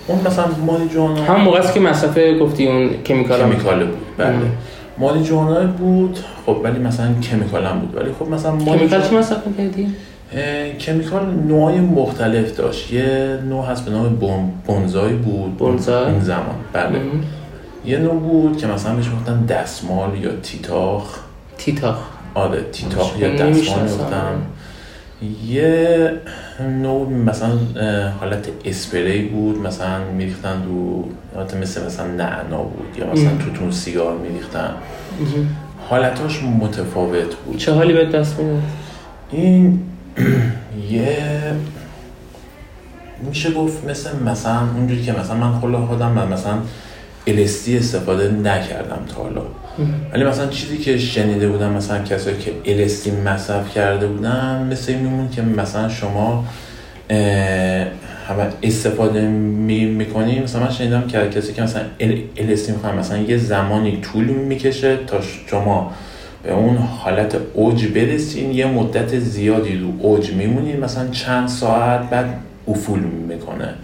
[0.06, 3.98] اون مثلا مالی جوانا همون موقع است که مصرف گفتی اون کمیکال هم کمیکاله بود
[4.18, 4.34] بله.
[4.98, 9.16] مالی جوانا بود خب ولی مثلا کمیکال هم بود ولی خب مثلا مالی کمیکال چی
[9.16, 9.94] مصرف کردی؟
[10.80, 12.92] کمیکال نوعای مختلف داشت.
[12.92, 15.56] یه نوع هست به نام بون- بونزای بود.
[15.56, 16.54] بونزای؟ اون زمان.
[16.72, 17.00] بله.
[17.84, 21.18] یه نوع بود که مثلا بهش گفتن دستمال یا تیتاخ.
[21.58, 21.98] تیتاخ.
[22.34, 23.78] آره تیتاخ یا من دستمال.
[23.82, 24.42] می‌گفتن.
[25.46, 26.12] یه
[26.82, 27.50] نوع مثلا
[28.20, 29.58] حالت اسپری بود.
[29.58, 33.30] مثلا میریختن رو حالت مثل مثلا نعنا بود یا مثلا.
[33.44, 34.70] توتون سیگار میریختن.
[35.88, 37.56] حالتاش متفاوت بود.
[37.56, 38.62] چه حالی به دست می‌داد؟
[39.30, 39.80] این
[40.90, 41.16] یه
[43.28, 46.58] میشه گفت مثل مثلا اونجوری که مثلا من خلا خودم من مثلا
[47.26, 49.42] LSD استفاده نکردم تا حالا.
[50.12, 55.00] ولی مثلا چیزی که شنیده بودم مثلا کسایی که LSD مصرف کرده بودن مثل این
[55.00, 56.44] میمون که مثلا شما
[58.28, 60.40] همه استفاده می می‌کنی.
[60.40, 61.82] مثلا من شنیدم که کسی که مثلا
[62.36, 65.92] LSD می‌خوان مثلا یه زمانی طول می‌کشه تا شما
[66.46, 72.26] به اون حالت اوج برسین یه مدت زیادی رو اوج میمونین مثلا چند ساعت بعد
[72.68, 73.74] افول می‌کنه.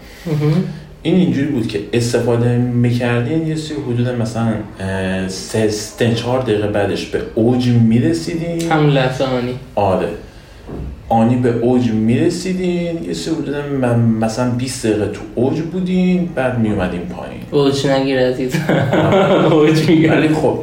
[1.03, 4.53] این اینجوری بود که استفاده می‌کردین یه سری حدود مثلا
[5.27, 8.71] سه چهار دقیقه بعدش به اوج می‌رسیدین.
[8.71, 9.25] همون لحظه
[9.75, 10.07] آره.
[11.13, 13.03] آنی به اوج می‌رسیدین.
[13.03, 17.41] یه سری حدود م- مثلا 20 دقیقه تو اوج بودین بعد میومدین پایین.
[17.51, 18.55] اوج نگیر عزیز
[19.51, 20.59] اوج میگم ولی خب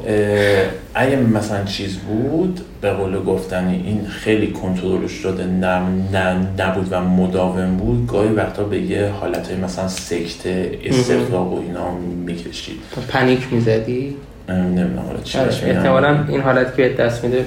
[0.94, 7.76] اگه مثلا چیز بود به قول گفتنی این خیلی کنترلش شده نه نبود و مداوم
[7.76, 11.90] بود گاهی وقتا به یه حالت مثلا سکته استفراغ و اینا
[12.26, 12.76] می‌کشید.
[13.08, 14.16] پنیک می‌زدی؟
[14.48, 15.48] نمی‌دونم حالا چی آره،.
[15.48, 17.44] احتمالا این حالت که دست میده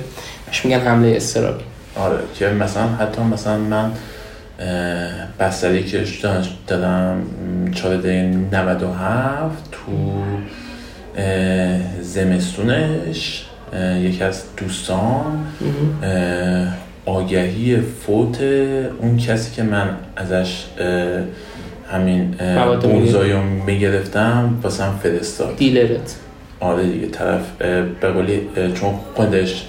[0.64, 1.64] میگن حمله استرابی
[1.96, 3.92] آره که مثلا حتی مثلا من
[5.40, 6.04] بستری که
[6.68, 7.22] دادم
[7.76, 10.24] چارده 97 تو
[12.02, 13.46] زمستونش
[14.02, 15.46] یکی از دوستان
[17.06, 18.42] آگهی فوت
[19.02, 20.66] اون کسی که من ازش
[21.92, 24.60] همین می‌گیری؟ بونزایو می‌گرفتم.
[24.64, 25.58] واسه هم فرستاد.
[25.58, 26.16] دیلرت.
[26.60, 27.42] آره دیگه طرف
[28.02, 29.66] به قولی چون خودش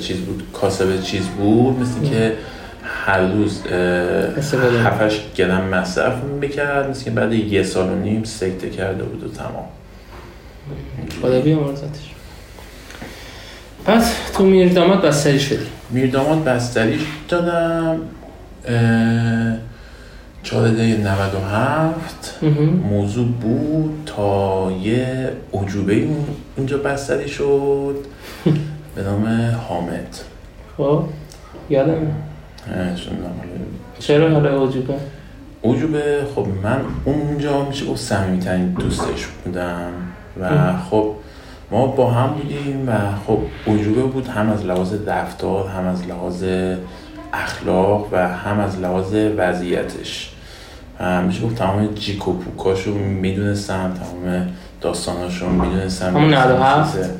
[0.00, 2.32] چیز بود کاسب چیز بود مثل که
[2.84, 3.60] هر روز.
[4.84, 9.28] هفتش گرم مصرف می‌کرد مثل که بعد یه سال و نیم سکته کرده بود و
[9.28, 9.64] تمام.
[11.22, 12.10] خدا بیامرزتش
[13.86, 15.66] پس تو میر داماد بستری شدی.
[15.90, 16.98] میرداماد بستری
[17.28, 17.98] دادم
[20.42, 22.38] چارده 97
[22.90, 27.96] موضوع بود تا یه عجوبه اون- اونجا بستری شد.
[28.94, 29.26] به نام
[29.68, 30.18] حامد.
[30.76, 31.04] خب
[31.70, 32.06] یادم؟
[33.98, 34.94] چرا حالا عجوبه؟
[35.64, 39.90] عجوبه؟ خب من اونجا میشه گفت صمیمیترین دوستش بودم
[40.40, 40.48] و
[40.90, 41.14] خب
[41.70, 42.92] ما با هم بودیم و
[43.26, 46.44] خب عجوبه بود هم از لحاظ رفتار هم از لحاظ
[47.32, 50.32] اخلاق و هم از لحاظ وضعیتش.
[51.26, 54.48] میشه گفت تمام جیک و پوکاشو می‌دونستم تمام
[54.80, 56.16] داستاناشو می‌دونستم.
[56.16, 57.10] همون 97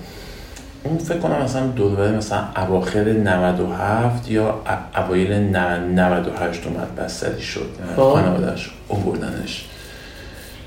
[0.84, 4.60] اون فکر کنم مثلا دوره مثلا اواخر 97 یا
[4.96, 7.68] اوایل ن- 98 اومد بستری شد.
[7.96, 8.02] خب.
[8.12, 9.64] خانوادهش اووردنش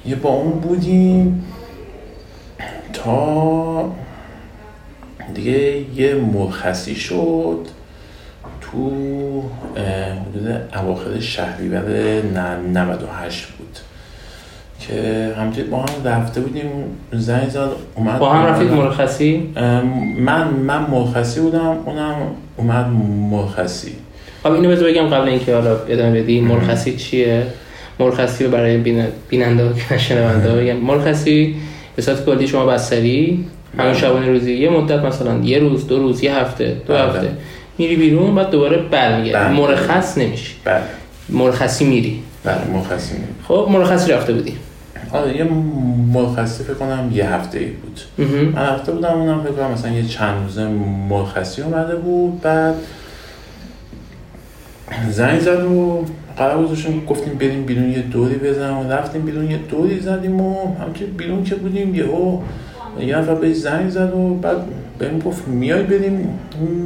[0.05, 1.43] یه با اون بودیم
[2.93, 3.91] تا
[5.33, 7.67] دیگه یه مرخصی شد
[8.61, 8.89] تو
[9.71, 13.77] حدود اواخر شهریور ن- 98 بود.
[14.79, 16.65] که همجوری با هم رفته بودیم
[17.13, 19.49] زنگ زد اومد با هم رفتید مرخصی؟
[20.19, 22.15] من من مرخصی بودم اونم
[22.57, 22.85] اومد
[23.31, 23.91] مرخصی.
[24.43, 27.43] خب اینو بذار بگم قبل اینکه حالا ادامه بدی مرخصی چیه؟
[27.99, 30.77] مرخصی رو برای بین- بیننده که شنونده بگم.
[30.77, 31.55] مرخصی
[31.95, 33.45] به صورت کلی شما بستری
[33.77, 33.93] همون.
[33.93, 37.03] شبانه روزی یه مدت مثلا یه روز دو روز یه هفته دو بله.
[37.03, 37.29] هفته.
[37.77, 39.45] میری بیرون بعد دوباره برمیگردی.
[39.45, 39.59] بله.
[39.59, 40.53] مرخص نمیشی.
[40.63, 40.81] بله.
[41.29, 42.19] مرخصی میری.
[42.45, 43.15] بله مرخصی.
[43.47, 44.53] خب مرخصی رفته بودی
[45.11, 45.43] آره یه
[46.13, 47.99] مرخصی فکر کنم یه هفته ای بود.
[48.55, 50.67] من رفته بودم اونم فکر کنم مثلا یه چند روزه
[51.09, 52.75] مرخصی اومده بود بعد
[55.09, 56.05] زنگ زد و
[56.37, 60.75] قرار گذاشتیم گفتیم بریم بیرون یه دوری بزنیم و رفتیم بیرون یه دوری زدیم و
[60.75, 62.39] همچنین بیرون که بودیم یهو
[62.99, 64.57] یه نفر بهش زنگ زد و بعد
[64.99, 66.39] بهم گفت میای بریم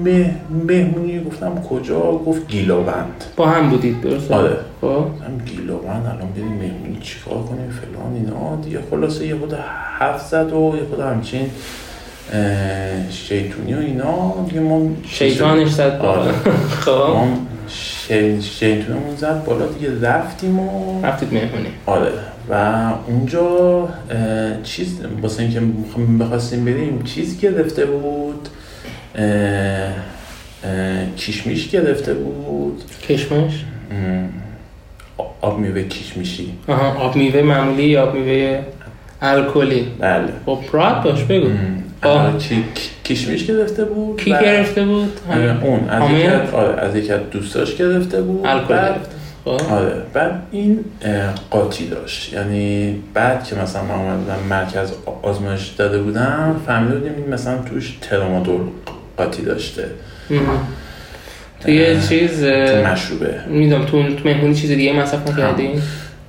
[0.03, 0.35] مه...
[0.67, 3.23] مهمونی گفتم کجا؟ گفت گیلاوند.
[3.35, 4.57] با هم بودید درسته؟ آره.
[4.81, 4.87] خب.
[4.87, 8.61] گفتم گیلاوند الان بریم مهمونی چیکار کنیم؟ فلان اینا.
[8.61, 9.53] دیگه خلاصه یه خود
[9.99, 11.49] حرف زد و یه خود همچین
[13.09, 14.45] شیطونی و اینا.
[14.47, 16.21] دیگه ما شیطانش زد بالا.
[16.21, 16.31] آره.
[16.85, 17.15] خب.
[18.41, 21.69] شیطونمون زد بالا دیگه رفتیم و رفتید مهمونی.
[21.85, 22.11] آره.
[22.49, 22.53] و
[23.07, 23.89] اونجا
[24.63, 25.59] چیز واسه اینکه
[26.19, 28.49] بخواستیم بریم چیز گرفته بود.
[29.15, 32.81] اه، اه، کیشمیش گرفته بود.
[33.09, 33.65] کشمش؟
[35.41, 38.59] آب میوه کیشمیشی آها آب میوه معمولی یا آب میوه
[39.21, 39.87] الکلی.
[39.99, 40.27] بله.
[40.45, 41.49] خب راحت باش بگو.
[42.75, 45.19] کی- کیشمیش گرفته بود؟ کی و- گرفته بود؟
[45.63, 48.45] اون از حامد؟ یکی از- آره، از یکی از دوستاش گرفته بود.
[48.45, 49.18] الکل گرفته.
[49.45, 49.93] آره.
[50.13, 50.85] بعد این
[51.51, 52.33] قاطی داشت.
[52.33, 57.57] یعنی بعد که مثلا من اومده بودم مرکز آزمایش داده بودم فهمیده بودیم این مثلا
[57.57, 58.61] توش ترامادول
[59.17, 59.85] قاطی داشته.
[60.29, 60.43] مهم.
[61.59, 63.35] توی اه، چیز تو مشروبه.
[63.47, 65.69] می‌دونم تو تو مهمونی چیز دیگه مصرف نکردی؟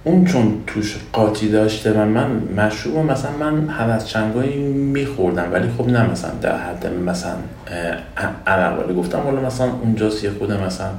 [0.05, 5.53] اون چون توش قاطی داشته و من مشروب رو مثلا من هر از چنگایی میخوردم
[5.53, 7.35] ولی خب نه مثلا در حد مثلا
[8.47, 8.85] عرق.
[8.85, 10.91] ولی گفتم حالا مثلا اونجاست یه خود مثلا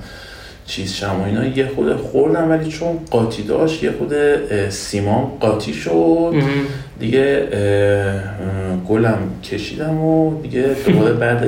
[0.66, 1.46] چیز شم و اینا.
[1.46, 6.34] یه خود خوردم ولی چون قاطی داشت یه خود اه، سیمام قاطی شد.
[7.00, 7.48] دیگه
[8.90, 11.44] گلم کشیدم و دیگه دوباره بعد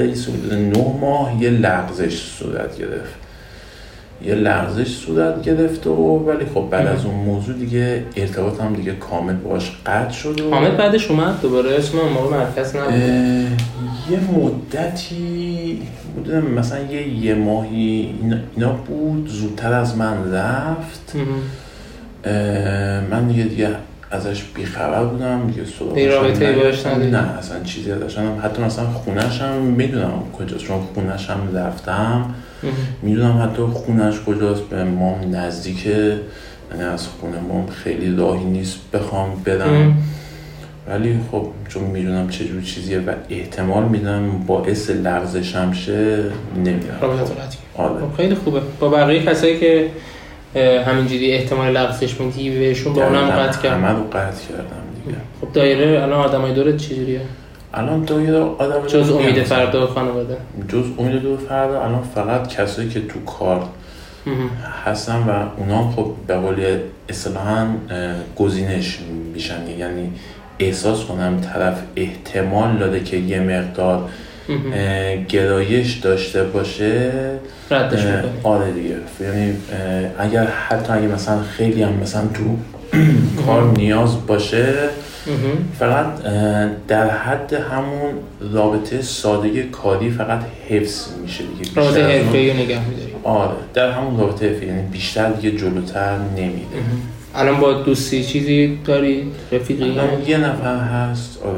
[0.51, 3.13] نه ماه یه لغزش صورت گرفت.
[4.25, 5.91] یه لغزش صورت گرفت و
[6.27, 10.77] ولی خب بعد از اون موضوع دیگه ارتباطم دیگه کامل باش قطع شد و حامد
[10.77, 11.75] بعدش اومد دوباره.
[11.75, 12.93] اسم موقع مرکز نبود.
[14.11, 15.52] یه مدتی
[16.15, 18.15] بوده مثلا یه یه ماهی
[18.55, 21.13] اینا, بود زودتر از من رفت
[23.11, 23.69] من دیگه دیگه
[24.11, 25.95] ازش بیخبر بودم دیگه سراغش
[26.55, 28.41] باش؟ نه اصلا چیزی ازش ندارم.
[28.43, 32.25] حتی مثلا خونش هم می‌دونم کجاست چون خونش هم رفتم.
[33.01, 36.19] می‌دونم حتی خونش کجاست به مام نزدیکه
[36.71, 39.93] یعنی از خونه مام خیلی راهی نیست بخوام برم مهم.
[40.87, 46.23] ولی خب چون می‌دونم چه جور چیزیه و احتمال می‌دونم باعث لغزشم شه
[46.55, 48.01] نمیرم رابطه قطعی آره.
[48.01, 48.59] خب خیلی خوبه.
[48.79, 49.89] با بقیه کسایی که
[50.85, 55.17] همینجوری احتمال لغزش میدی بهشون با اونم قطع کرد همه رو قطع کردم دیگه.
[55.41, 57.21] خب دایره الان آدمای دورت چجوریه
[57.73, 59.43] الان تو یه آدم جز امید.
[59.43, 60.37] فردا و خانواده.
[60.67, 63.63] جز امید دو فردا الان فقط کسایی که تو کار.
[64.85, 66.77] هستن و اونا خب به قول
[67.09, 67.67] اصطلاحا
[68.35, 68.99] گزینش
[69.33, 69.69] میشن.
[69.79, 70.11] یعنی
[70.65, 74.09] احساس کنم طرف احتمال داده که یه مقدار
[75.29, 77.11] گرایش داشته باشه
[77.71, 78.05] ردش
[78.43, 78.95] آره دیگه.
[79.21, 79.53] یعنی
[80.19, 82.57] اگر حتی اگه مثلا خیلی هم مثلا تو
[83.45, 84.73] کار نیاز باشه
[85.79, 86.05] فقط
[86.87, 88.13] در حد همون
[88.53, 93.13] رابطه ساده کاری فقط حفظ میشه دیگه بیشتر رابطه حرفه‌ای نگه میداری.
[93.23, 96.77] آره در همون رابطه حرفه‌ای یعنی بیشتر دیگه جلوتر نمیده
[97.35, 101.41] الان با دوستی چیزی داری؟ رفیقی؟ الان یه نفر هست.
[101.43, 101.55] آره.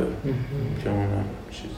[0.83, 1.71] که اونم چیز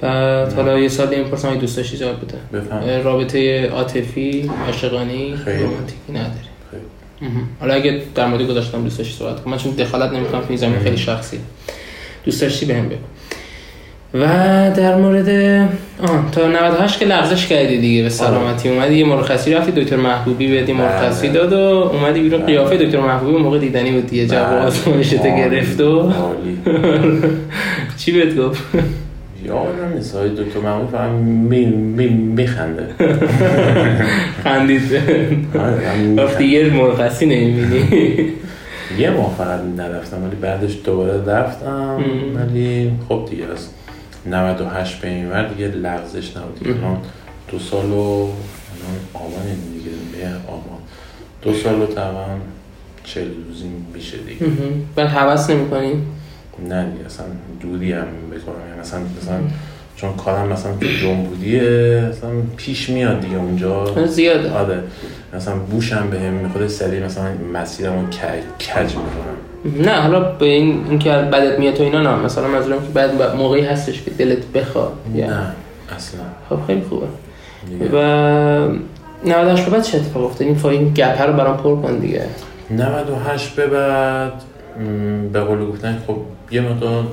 [0.00, 3.02] بعد حالا یه سال این پرسان دوست داشتی جواب بده.
[3.02, 5.44] رابطه عاطفی عاشقانه.
[5.44, 6.50] رمانتیکی نداری.
[7.60, 10.58] حالا اگه در مورد گذاشتم دوست داشتی صحبت کنم من چون دخالت نمی‌کنم تو این
[10.58, 11.38] زمین خیلی شخصی
[12.24, 12.98] دوست داشتی بهم بگو.
[14.14, 14.26] و
[14.76, 15.28] در مورد
[16.02, 20.52] آه تا 98 که لغزش کردی دیگه به سلامتی اومدی یه مرخصی رفتی دکتر محبوبی
[20.52, 21.38] بهت مرخصی بله.
[21.38, 21.56] داد و
[21.92, 22.46] اومدی بیرون.
[22.46, 26.12] قیافه دکتر محبوبی موقع دیدنی بود دیگه جواب آزمایشت عالی، گرفت و.
[27.98, 28.62] چی بهت گفت؟
[29.44, 30.16] یادم نیست.
[30.16, 32.86] های دکتر محمود فقط می می میخنده.
[34.44, 34.82] خندید.
[35.58, 36.44] آره، وقتی می‌خنده.
[36.44, 37.84] یه مرخصی نمی‌بینی.
[38.98, 42.04] یه ماه فقط نرفتم ولی بعدش دوباره رفتم.
[42.34, 43.68] ولی خب دیگه از
[44.26, 46.68] 98 به این ور دیگه لغزش نبود.
[46.68, 46.98] الان
[47.48, 49.42] دو سال و الان آبان
[49.74, 50.78] دیگه به آبان.
[51.42, 52.26] دو سال و تقریبا
[53.04, 54.46] چهل روزی میشه دیگه.
[54.96, 55.92] بعد حوض نمی‌کنی
[56.68, 57.26] نه دیگه اصلا
[57.60, 59.40] دوری هم بکنم یعنی مثلا مثلا
[59.96, 64.06] چون کارم مثلا تو جنبودیه مثلا پیش میاد دیگه اونجا.
[64.06, 64.50] زیاده.
[64.52, 64.82] آره.
[65.34, 69.36] مثلا بوشم به هم می‌خوره سریع مثلا مسیرم رو ک- کج می‌کنم.
[69.64, 73.64] نه حالا به این اینکه بدت میاد تو اینا نه مثلا منظورم که بعد موقعی
[73.64, 75.52] هستش که دلت بخواد نه
[75.96, 76.20] اصلا.
[76.48, 77.06] خب خیلی خوبه.
[77.70, 77.90] دیگه.
[77.92, 77.98] و
[79.24, 82.26] 98 به بعد چه اتفاق افتاد؟ این فایل این گپه رو برام پر کن دیگه.
[82.70, 84.32] 98 به بعد
[85.32, 86.16] به قول گفتن خب
[86.50, 87.04] یه مقدار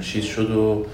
[0.00, 0.84] چیز شد و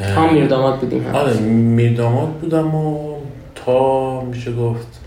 [0.00, 1.14] هم میر داماد بودیم هم.
[1.14, 3.14] آره میرداماد بودم و
[3.54, 5.00] تا میشه گفت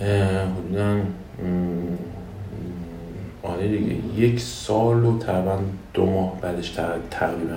[0.00, 0.94] حدودا
[3.62, 3.94] آره دیگه.
[4.16, 5.58] یک سال و تقریبا
[5.94, 7.54] دو ماه بعدش تق- تقریبا.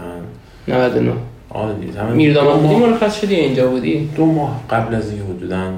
[0.68, 1.12] 99
[1.50, 1.92] آره دیگه.
[1.94, 5.72] تقریباً میر دو داماد بودی مرخص شدی اینجا بودی؟ دو ماه قبل از این حدودا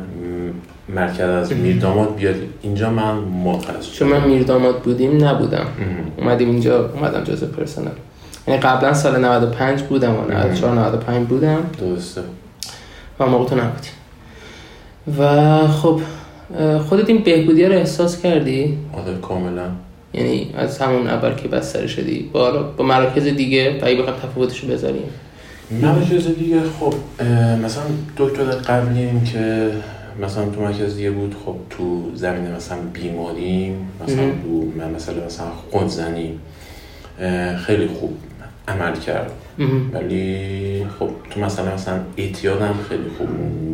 [0.89, 2.35] مرکز از میرداماد بیاد.
[2.61, 5.59] اینجا من مرخص چون من میر داماد بودیم نبودم.
[5.59, 5.67] ام.
[6.17, 7.91] اومدیم اینجا اومدم جزء پرسنل.
[8.47, 11.59] یعنی قبلا سال 95 بودم و 94 95 بودم.
[11.79, 12.21] درسته.
[13.19, 13.87] و موقع تو نبودی
[15.19, 15.99] و خب
[16.89, 19.63] خودت این بهبودی رو احساس کردی؟ آره کاملا.
[20.17, 22.29] یعنی از همون اول که بستری شدی.
[22.33, 25.09] با با مراکز دیگه و اگه بخوایم تفاوتش رو بذاریم.
[25.71, 26.93] مرکز دیگه خب
[27.65, 27.83] مثلا
[28.17, 29.71] دکتر قبلیم که
[30.21, 34.15] مثلا تو مرکز دیگه بود خب تو زمینه مثلا بیماری مثلا.
[34.15, 36.39] تو من مثلا مثلا خودزنی
[37.65, 38.17] خیلی خوب
[38.67, 39.31] عمل کرد.
[39.93, 43.27] ولی خب تو مثلا مثلا اعتیادم خیلی خوب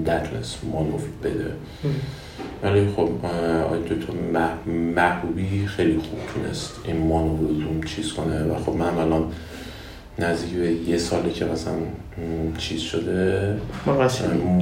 [0.10, 1.46] نتونست مانوف بده.
[2.64, 3.10] ولی خب
[3.66, 7.38] آقای دکتر مح- محبوبی خیلی خوب تونست این مانو
[7.96, 9.24] چیز کنه و خب من الان
[10.20, 11.74] نزدیک به یه ساله که مثلا
[12.58, 13.54] چیز شده.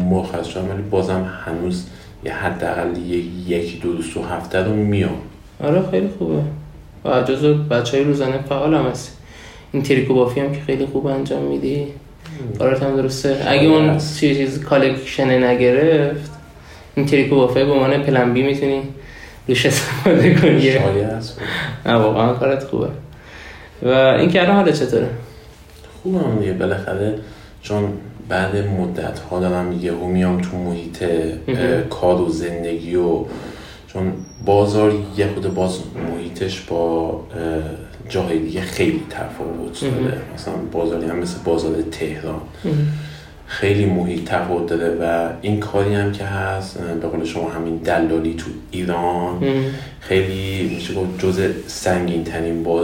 [0.10, 1.86] مرخص شدم ولی بازم هنوز
[2.26, 5.16] یه حداقل یک یکی دو روز تو هفته رو میام.
[5.64, 6.42] آره خیلی خوبه.
[7.06, 9.12] و جزو بچه های روزانه فعال هم هستی.
[9.72, 11.88] این تریکو بافی هم که خیلی خوب انجام میدی.
[12.60, 13.38] کارات هم درسته.
[13.48, 14.20] اگه اون هست.
[14.20, 16.32] چیز چیز collection نگرفت
[17.02, 18.82] این تریکو بافی به عنوان plan B می‌تونی
[19.48, 20.62] روش استفاده کنی.
[20.62, 21.42] شایع است.
[21.86, 22.88] نه واقعا کارت خوبه.
[23.84, 25.08] و این که الان حالت چطوره؟
[26.04, 26.54] خوبم دیگه.
[26.54, 27.16] بالاخره
[27.62, 27.94] چون
[28.30, 31.04] بعد مدت ها دارم یهو میام تو محیط
[31.90, 33.26] کار و زندگی و
[33.88, 34.14] چون
[34.46, 35.80] بازار یه خود باز
[36.12, 37.20] محیطش با اه،
[38.10, 40.18] جاهای دیگه خیلی تفاوت داره.
[40.36, 42.42] مثلا بازاری هم مثل بازار تهران.
[43.52, 48.34] خیلی محیط تفاوت داره و این کاری هم که هست به قول شما همین دلالی
[48.34, 49.44] تو ایران
[50.00, 52.84] خیلی میشه گفت جز سنگین ترین با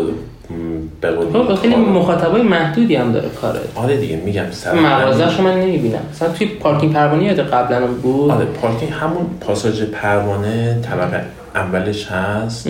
[1.01, 5.59] به قول خب خیلی مخاطبای محدودی هم داره کارت آره دیگه میگم سر مغازه‌شو من
[5.59, 5.99] نمی‌بینم.
[6.11, 8.32] مثلا توی پارکینگ پروانه یاد قبلا هم بود.
[8.32, 11.24] آره پارکینگ همون پاساژ پروانه طبقه
[11.55, 12.70] اولش هست.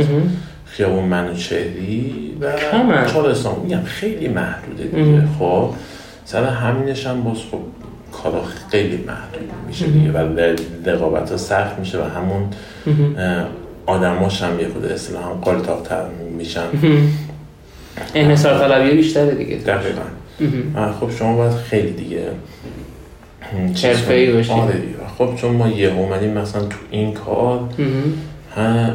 [0.65, 2.51] خیابون منوچهری و.
[3.07, 5.23] چهارستان میگم خیلی محدوده دیگه.
[5.39, 5.69] خب
[6.25, 7.59] سر همینش هم باز خب
[8.11, 10.17] کارا خیلی محدود میشه دیگه و
[10.85, 12.49] رقابت ها سخت میشه و همون
[13.85, 16.03] آدماش هم یه خود اصطلاحا قالتاقتر
[16.37, 16.67] میشن
[18.15, 22.23] انحصار طلبی بیشتره دیگه دقیقا خب شما باید خیلی دیگه
[23.73, 24.35] چیز حرفه‌ای کنید.
[24.35, 24.51] باشید.
[24.51, 24.81] آره.
[25.17, 27.59] خب چون ما یه اومدیم مثلا تو این کار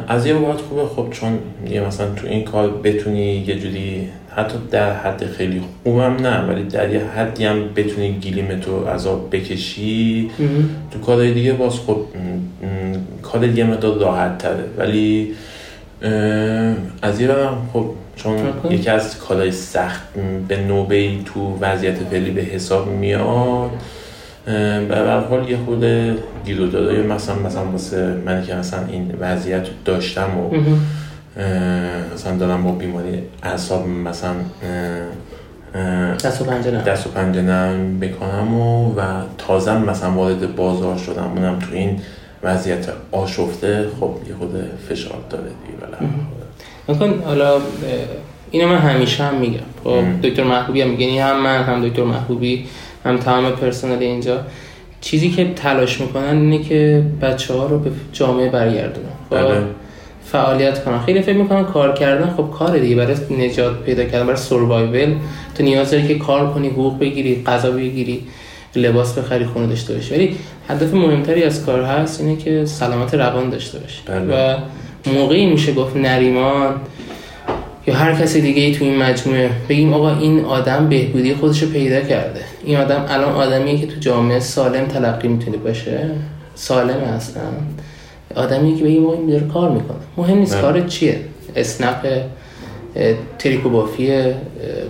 [0.07, 1.39] از یه بابت خوبه خب چون
[1.69, 6.63] یه مثلا تو این کار بتونی یه جوری حتی در حد خیلی خوبم نه ولی
[6.63, 10.29] در یه حدی هم بتونی گلیمتو از آب بکشی.
[10.91, 11.97] تو کارهای دیگه باز خب
[13.21, 15.33] کار یه مقدار راحت تره ولی
[17.01, 18.37] از یه برم خب چون.
[18.69, 20.01] یکی از کارهای سخت
[20.47, 23.69] به نوبه تو وضعیت فعلی به حساب میاد
[24.45, 25.85] به هر حال یه خود
[26.45, 30.49] گیروداره مثلا مثلا واسه من که مثلا این وضعیت داشتم و.
[32.13, 34.33] مثلا دارم با بیماری اعصاب مثلا
[36.23, 36.81] دست و پنجه نه.
[36.83, 39.01] دست و پنجه نرم بکنم و, و
[39.37, 41.31] تازه مثلا وارد بازار شدم.
[41.35, 41.99] اونم تو این
[42.43, 43.85] وضعیت آشفته.
[43.99, 44.55] خب یه خود
[44.89, 46.07] فشار داره دیگه.
[46.89, 47.59] نکن حالا
[48.51, 49.59] اینو من همیشه هم میگم.
[49.83, 50.21] خب.
[50.23, 51.23] دکتر محبوبی هم میگه.
[51.23, 52.65] هم من هم دکتر محبوبی
[53.05, 54.39] هم تمام پرسنل اینجا.
[55.01, 59.07] چیزی که تلاش می‌کنن اینه که بچه ها رو به جامعه برگردونن.
[59.29, 59.61] خب بله.
[60.25, 60.99] فعالیت کنن.
[60.99, 62.95] خیلی فکر می‌کنن کار کردن خب کار دیگه.
[62.95, 65.15] برای نجات پیدا کردن برای سروایول
[65.57, 68.21] تو نیاز داری که کار کنی حقوق بگیری غذا بگیری
[68.75, 70.13] لباس بخری خونه داشته باشی.
[70.13, 70.35] ولی
[70.69, 74.01] هدف مهمتری از کار هست اینه که سلامت روان داشته باشی.
[74.05, 74.55] بله.
[74.55, 74.57] و
[75.13, 76.75] موقعی میشه گفت نریمان
[77.87, 81.69] یا هر کسی دیگه ای تو این مجموعه بگیم آقا این آدم بهبودی خودش رو
[81.69, 82.41] پیدا کرده.
[82.63, 86.09] این آدم الان آدمیه که تو جامعه سالم تلقی می‌تونه باشه.
[86.55, 87.41] سالم اصلا
[88.35, 89.97] آدمی که آقا این داره کار می‌کنه.
[90.17, 90.61] مهم نیست.
[90.61, 91.19] کار چیه.
[91.55, 92.07] اسنپ
[93.39, 94.35] تریکو بافیه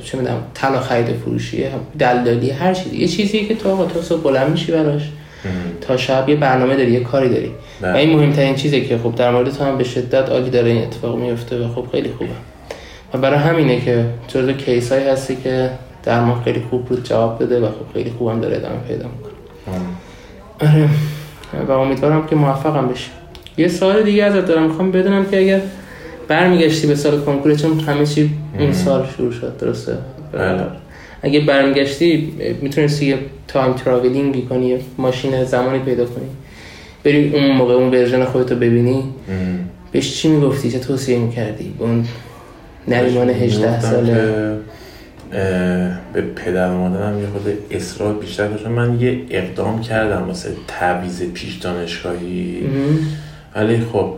[0.04, 2.98] چه می‌دونم طلا خرید و فروشیه دلالی هر چیزی.
[2.98, 5.10] یه چیزیه که تو آقا تو صبح بلند میشی براش.
[5.82, 7.52] تا شب یه برنامه داری یه کاری داری.
[7.82, 10.82] و این مهمترین چیزه که خب در مورد تو هم به شدت عالی داره این
[10.82, 12.30] اتفاق میفته و خب خیلی خوبه.
[13.14, 15.70] و برای همینه که جزو کیس هایی هستی که
[16.04, 19.34] در ما خیلی خوب بود جواب بده و خب خیلی خوبم داره ادامه پیدا می‌کنه.
[20.62, 20.90] آره.
[21.68, 23.10] و امیدوارم که موفقم بشی.
[23.58, 24.64] یه سوال دیگه ازت دارم.
[24.64, 25.62] می‌خوام بدونم که اگر
[26.28, 28.30] برمیگشتی به سال کنکور چون همه چی
[28.60, 29.98] این سال شروع شد درسته؟
[30.32, 30.64] بله.
[31.22, 36.26] اگه برمیگشتی می‌تونستی یه time traveling ی کنی یه ماشین زمانی پیدا کنی.
[37.04, 38.96] بری اون موقع اون version خودتو ببینی.
[38.96, 39.70] ام.
[39.92, 42.06] بهش چی می‌گفتی؟ چه توصیه می‌کردی؟ به اون
[42.88, 44.58] نریمان 18 می‌گفتم ساله.
[46.14, 51.24] به پدر و مادرم یه خورده اصرار بیشتر کنم من یه اقدام کردم واسه تعویض
[51.24, 52.58] پیش دانشگاهی.
[53.56, 54.14] ولی خب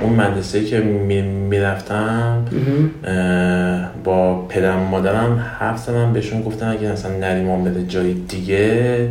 [0.00, 2.44] اون مدرسه که می- می‌رفتم
[4.04, 9.08] با پدرم مادرم حرف زدم بهشون گفتن اگه مثلا نریمان بده جای دیگه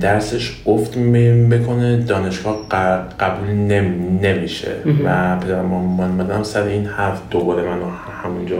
[0.00, 2.56] درسش افت می‌کنه دانشگاه
[3.20, 4.68] قبول نم- نمیشه.
[5.04, 7.84] و پدرم و مادرم سر این حرف دوباره منو
[8.24, 8.56] همونجا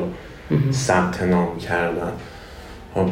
[0.73, 2.13] ثبت نام کردن.
[2.95, 3.07] خب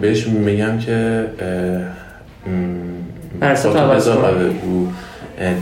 [0.00, 4.08] بهش میگم که اه، م، درس با تو عوض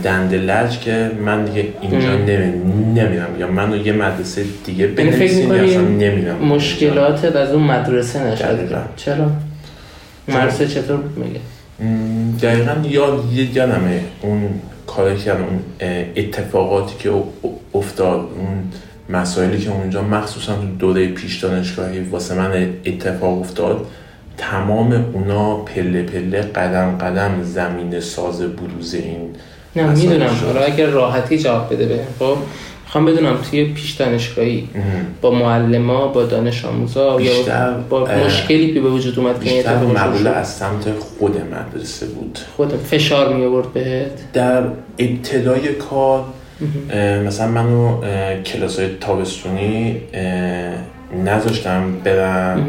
[0.03, 5.81] دندلج که من دیگه اینجا نمیرم یا منو یه مدرسه دیگه یعنی بنویسین یا اصلا
[5.81, 8.77] نمیرم مشکلاتت از اون مدرسه نشده.
[8.95, 9.31] چرا؟
[10.27, 11.39] مدرسه چطور میگه؟
[12.41, 14.41] دقیقا یاد یادمه اون
[14.87, 15.59] کاری که اون
[16.15, 17.11] اتفاقاتی که
[17.73, 18.71] افتاد اون
[19.09, 23.85] مسائلی که اونجا مخصوصا تو دوره پیش دانشگاهی واسه من اتفاق افتاد
[24.37, 29.29] تمام اونا پله پله قدم قدم زمین ساز بروز این
[29.75, 30.29] نه می‌دونم.
[30.45, 32.37] حالا اگر راحتی جواب بده به خب
[32.85, 34.67] می‌خوام بدونم توی پیش دانشگاهی.
[35.21, 37.31] با معلما با دانش آموزا یا
[37.89, 42.39] با مشکلی که به وجود اومد که بیشتر مقوله از سمت خود مدرسه بود.
[42.55, 44.63] خود فشار می آورد بهت؟ در
[44.99, 46.23] ابتدای کار
[47.25, 48.01] مثلا منو
[48.43, 50.01] کلاس های تابستونی
[51.25, 52.67] نذاشتم برم.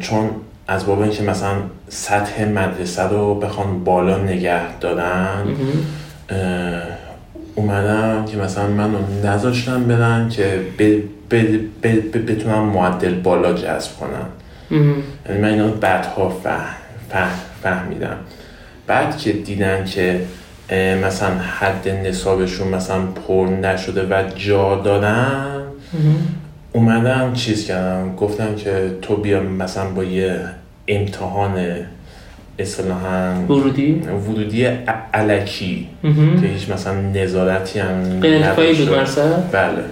[0.00, 0.30] چون
[0.68, 1.52] از باب اینکه مثلا
[1.88, 5.42] سطح مدرسه رو بخوان بالا نگه دارن
[6.30, 6.82] اه،
[7.54, 10.82] اومدم که مثلا منو نذاشتم برن که ب-
[11.30, 14.26] ب- ب- ب- بتونم معدل بالا جذب کنم
[15.28, 16.74] یعنی من اینا رو بعدها فهم
[17.10, 17.30] فهم
[17.62, 18.16] فهمیدم.
[18.86, 20.20] بعد که دیدن که
[21.04, 25.44] مثلا حد نصابشون مثلا پر نشده و جا دارن
[26.72, 30.40] اومدم چیز کردم گفتم که تو بیا مثلا با یه
[30.88, 31.66] امتحان
[32.58, 34.64] اصطلاحا ورودی؟ ورودی
[35.14, 35.86] علکی
[36.40, 38.98] که هیچ مثلا نظارتی هم غیر بود
[39.52, 39.84] بله.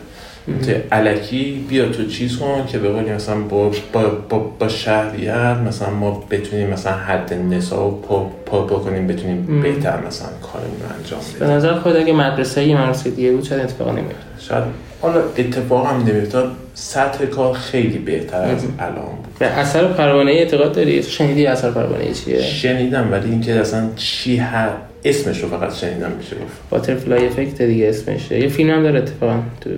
[0.47, 5.57] تو علکی بیا تو چیز کن که به قولی مثلا با, با, با, با شهریت
[5.67, 11.21] مثلا ما بتونیم مثلا حد نصاب پا, پا, پا کنیم بتونیم بهتر مثلا کارمون انجام
[11.39, 14.65] به بدیم نظر خود اگه مدرسه یه مدرسه دیگه بود شاید اتفاق نمیاد شاید
[15.07, 19.39] حالا اتفاق هم نمیفتاد سطح کار خیلی بهتر از الان بود.
[19.39, 24.69] به اثر پروانه اعتقاد داری؟ شنیدی اثر پروانه چیه؟ شنیدم ولی اینکه اصلا چی هر
[25.05, 26.71] اسمش رو فقط شنیدم میشه گفت.
[26.71, 28.41] باترفلای افکت دیگه اسمشه.
[28.41, 29.71] یه فیلم هم داره اتفاقا تو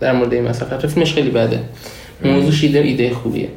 [0.00, 0.72] در مورد این مسئله.
[0.72, 1.58] البته فیلمش خیلی بده.
[2.24, 3.48] موضوعش ایده ایده خوبیه.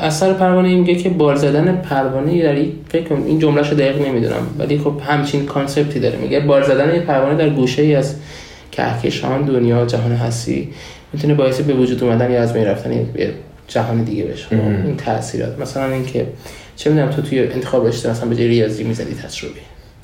[0.00, 4.06] اثر پروانه این میگه که بال زدن پروانه در یک فکر این جملهش رو دقیق
[4.06, 4.46] نمی‌دونم.
[4.58, 6.18] ولی خب همچین کانسپتی داره.
[6.18, 8.14] میگه بال زدن پروانه در گوشه ای از
[8.72, 10.68] کهکشان دنیا جهان هستی
[11.12, 13.06] می‌تونه باعث به وجود اومدن یا از بین رفتن یه
[13.68, 14.46] جهان دیگه بشه.
[14.46, 14.54] خب،.
[14.54, 16.26] این تاثیرات مثلا اینکه
[16.76, 19.60] چه می‌دونم تو توی انتخاب رشته مثلا به جای ریاضی می‌زدی تجربی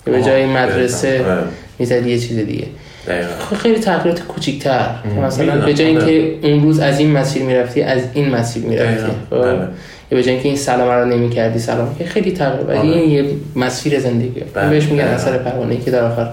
[0.06, 1.42] یا به جای مدرسه آره،
[1.78, 2.66] می‌زدی یه چیز دیگه.
[3.06, 3.28] دقیقاً.
[3.38, 4.88] خب خیلی تغییرات کوچیک‌تر.
[5.26, 6.06] مثلا به جای آره.
[6.06, 9.12] اینکه اون روز از این مسیر می‌رفتی از این مسیر می‌رفتی.
[9.30, 9.68] خب؟ بله.
[10.10, 11.96] یا به جای اینکه این سلام رو نمی‌کردی سلام.
[11.98, 12.66] که خیلی تغییر.
[12.66, 12.80] آره.
[12.80, 13.24] این یه
[13.56, 15.04] مسیر زندگیه بله، بهش میگن.
[15.04, 16.28] اثر پروانه‌ای که در آخر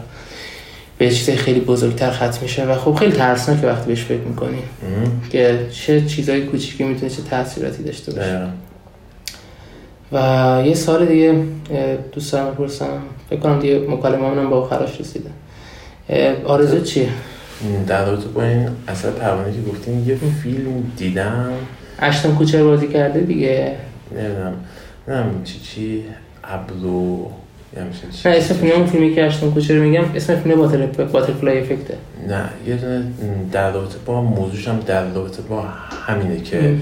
[0.98, 4.58] به چیز خیلی بزرگتر ختم میشه و خب خیلی ترسناکه وقتی بهش فکر می‌کنی.
[5.30, 8.48] که چه چیزای کوچیکی می‌تونه چه تاثیراتی داشته باشه.
[10.12, 11.44] و یه سال دیگه
[12.12, 15.30] دوست دارم بپرسم فکر کنم دیگه مکالمه با خراش رسیده.
[16.46, 17.10] آرزو چیه؟
[17.88, 21.50] در رابطه با این اثر پروانه که گفتیم یه فیلم دیدم.
[22.00, 23.76] اشتون کوچر بازی کرده دیگه.
[24.12, 24.54] نمی‌دونم.
[25.08, 26.04] نمی‌دونم چی چی؟
[26.44, 27.45] ابرو چی-
[28.26, 31.98] نه اسم فیلم اون فیلمی که اشتون کوچر میگم اسم فیلم باتر باترفلای افکته.
[32.28, 33.04] نه یه دونه
[33.52, 35.62] در رابطه با موضوعش هم در رابطه با
[36.08, 36.82] همینه که ام.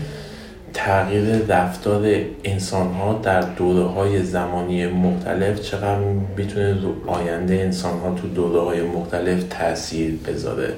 [0.73, 5.99] تغییر رفتار انسان ها در دوره های زمانی مختلف چقدر
[6.37, 10.73] می‌تونه رو آینده انسان ها تو دوره های مختلف تاثیر بذاره.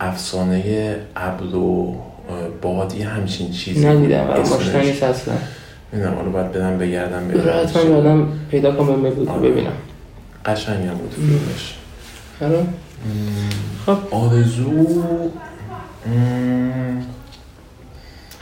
[0.00, 1.94] افسانه ابر و
[2.62, 5.34] باد یه همچین چیزی ندیدم اصلا.
[5.92, 9.48] نمی‌دونم حالا باید بدم بگردم ببینم حتما یادم پیدا کنم بگو آره.
[9.50, 9.72] ببینم.
[10.44, 11.74] قشنگ هم بود فیلمش.
[12.40, 12.66] آره
[13.86, 14.14] خب.
[14.14, 15.02] آرزو.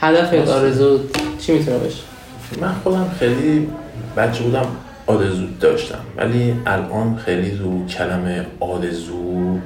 [0.01, 0.99] هدف آرزو
[1.39, 2.03] چی می‌تونه باشه؟
[2.61, 3.69] من خودم خیلی
[4.17, 4.67] بچه بودم
[5.07, 9.59] آرزو داشتم ولی الان خیلی رو کلمه آرزو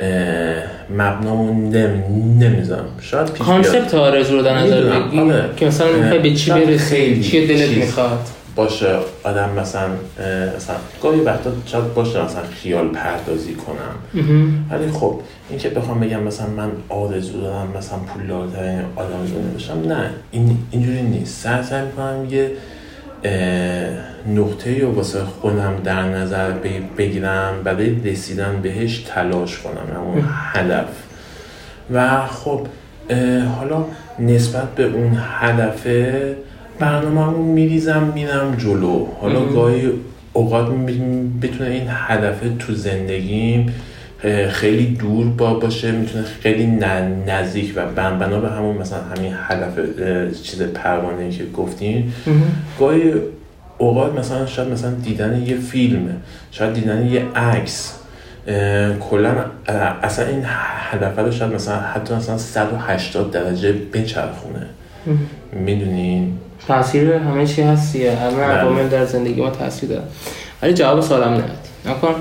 [0.00, 2.02] اه، مبنامو نم
[2.38, 2.84] نمی‌ذارم.
[3.00, 3.46] شاید پیش.
[3.46, 5.44] کانسپت آرزو رو در نظر آره.
[5.56, 7.68] که مثلا می‌خوای به چی برسی چی دلت.
[7.68, 8.18] می‌خواد؟
[8.56, 8.96] باشه.
[9.22, 9.88] آدم مثلا
[10.56, 14.24] مثلا گاهی وقتا شاید باشه مثلا خیال پردازی کنم.
[14.70, 15.20] ولی خب
[15.50, 20.10] این که بخوام بگم مثلا من آرزو دارم مثلا پولدارترین آدم دنیا بشم نه.
[20.30, 21.42] این اینجوری نیست.
[21.42, 22.50] سعی سعی می‌کنم یه
[24.36, 26.50] نقطه یا واسه خودم در نظر
[26.98, 30.88] بگیرم برای رسیدن بهش تلاش کنم اون هدف.
[31.92, 32.66] و خب
[33.58, 33.84] حالا
[34.18, 36.36] نسبت به اون هدفه
[36.78, 39.06] برنامه میریزم میرم جلو.
[39.20, 39.90] حالا گاهی
[40.32, 40.66] اوقات
[41.42, 43.74] بتونه این هدفه تو زندگیم
[44.50, 46.66] خیلی دور با باشه می‌تونه خیلی
[47.26, 49.78] نزدیک و بن بنا به همون مثلا همین هدف
[50.42, 52.14] چیز پروانه که گفتیم
[52.80, 53.12] گاهی
[53.78, 56.08] اوقات مثلا شاید مثلا دیدن یه فیلم
[56.50, 57.94] شاید دیدن یه عکس
[59.10, 59.34] کلا
[60.02, 60.42] اصلا این
[60.90, 64.66] هدف رو شاید مثلا حتی مثلا 180 درجه بچرخونه.
[65.52, 68.44] می‌دونین؟ تاثیر همه چی هستیه همه بله.
[68.44, 70.02] عوامل در زندگی ما تاثیر داره
[70.62, 71.52] ولی جواب سوالم ندادی
[71.86, 72.14] نکن.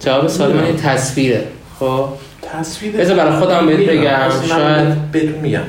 [0.00, 1.44] جواب سوال من یه تصویره.
[1.78, 2.08] خب؟
[2.42, 3.88] تصویر بذار برای خودم بهت.
[3.88, 5.60] بگم، شاید- بهتون میگم.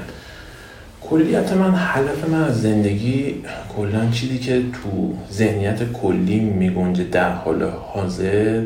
[1.10, 3.36] کلیت من هدف من از زندگی
[3.78, 7.64] کلا چیزی که تو ذهنیت کلی میگنجه در حال
[7.94, 8.62] حاضر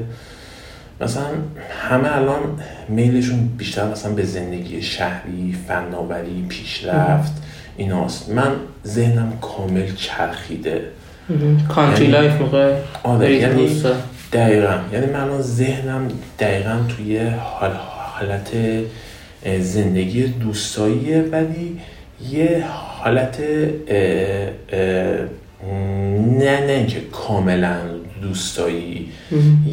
[1.02, 1.24] مثلا
[1.82, 2.40] همه الان
[2.90, 7.34] میلشون بیشتر مثلا به زندگی شهری فناوری پیشرفت
[7.78, 8.30] ایناست.
[8.30, 8.52] من
[8.88, 10.82] ذهنم کامل چرخیده.
[11.70, 13.82] country یعنی- life می‌خوای آره یعنی.
[14.36, 14.80] دقیقا.
[14.94, 16.08] یعنی من الان ذهنم
[16.40, 18.50] دقیقا توی حال حالت
[19.60, 21.80] زندگی روستاییه ولی
[22.32, 23.40] یه حالت
[23.88, 23.98] اه،
[24.72, 25.18] اه،
[26.40, 27.76] نه نه اینکه کاملا
[28.22, 29.12] روستایی.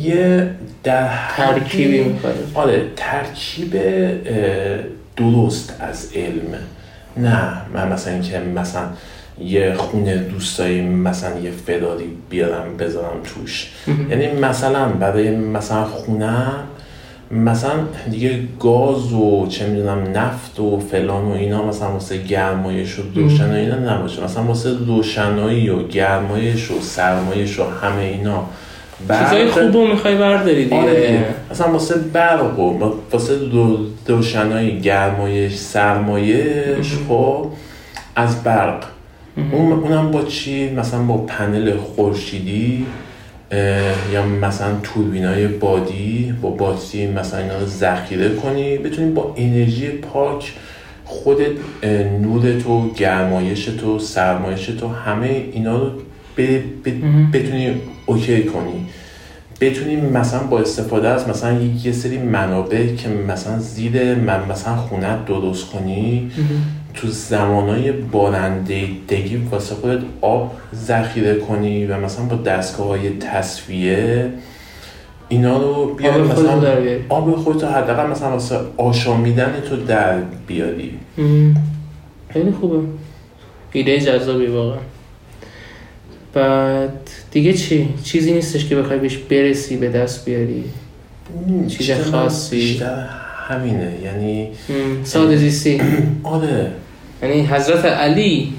[0.03, 0.51] یه
[0.85, 2.33] در ترکیبی می‌خوای.
[2.55, 3.77] آره ترکیب
[5.17, 6.55] درست از علم.
[7.17, 8.83] نه من مثلا اینکه مثلا
[9.45, 13.71] یه خونه دوستایی مثلا یه فداری بیارم بذارم توش.
[14.11, 16.55] یعنی مثلا برای مثلا خونم
[17.31, 17.73] مثلا
[18.11, 23.51] دیگه گاز و چه می‌دونم نفت و فلان و اینا مثلا واسه گرمایش و روشن
[23.51, 24.25] و اینا نباشه.
[24.25, 28.45] مثلا واسه روشنایی و گرمایش و سرمایش و همه اینا.
[29.09, 31.25] چیزای خوب رو می‌خوای برداری آره دیگه.
[31.51, 33.35] مثلا واسه برق و واسه
[34.07, 37.47] روشنایی گرمایش سرمایش خب
[38.17, 38.85] از برق.
[39.37, 42.87] اون اونم با چی؟ مثلا با پنل خورشیدی
[44.13, 48.79] یا مثلا توربینای بادی با باتری مثلا اینا رو ذخیره کنی.
[48.79, 50.53] بتونی با انرژی پاک
[51.05, 51.47] خودت
[51.83, 55.91] اه، نورت و گرمایشت و سرمایشت و همه اینا رو
[56.39, 56.43] ب-
[56.85, 57.71] ب- بتونی
[58.07, 58.87] اوکی کنی.
[59.61, 65.17] بتونی مثلا با استفاده از مثلا یه سری منابع که مثلا زیر من مثلا خونه
[65.27, 66.31] درست کنی
[66.95, 74.31] تو زمانهای بارندگی واسه خودت آب ذخیره کنی و مثلا با دستگاه های تصفیه
[75.29, 76.63] اینا رو بیاری آب مثلا.
[77.09, 80.99] آب خودت رو حداقل مثلا واسه آشامیدن تو در بیاری.
[82.29, 82.79] خیلی خوبه
[83.73, 84.79] ایده جذابی واقعا
[86.33, 90.65] بعد دیگه چی؟ چیزی نیستش که بخوای بهش برسی به دست بیاری
[91.69, 92.83] چیز خاصی؟
[93.49, 94.49] همینه یعنی.
[95.05, 95.81] ساده زیستی
[96.23, 96.71] آره
[97.23, 98.53] یعنی حضرت علی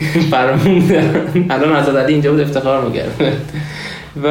[0.30, 3.20] فرموندن الان حضرت علی اینجا بود افتخار می‌کرد.
[4.22, 4.26] و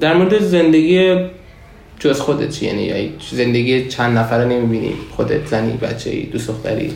[0.00, 1.16] در مورد زندگی
[1.98, 6.92] جز خودت چی؟ یعنی زندگی چند نفره نمی‌بینی؟ خودت زنی بچه دوست دختری؟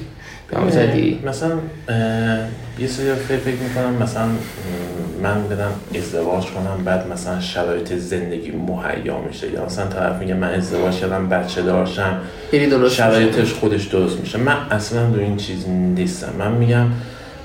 [0.52, 1.52] نامزدی مثلا
[1.88, 1.96] اه،
[2.78, 4.26] یه سری فکر فکر می‌کنم مثلا
[5.22, 9.50] من بدم ازدواج کنم بعد مثلا شرایط زندگی مهیا میشه.
[9.52, 11.98] یا مثلا طرف میگه من ازدواج کردم بچه درست
[12.50, 12.88] میشه.
[12.88, 14.38] شرایطش خودش درست میشه.
[14.38, 16.32] من اصلا دو این چیز نیستم.
[16.38, 16.86] من میگم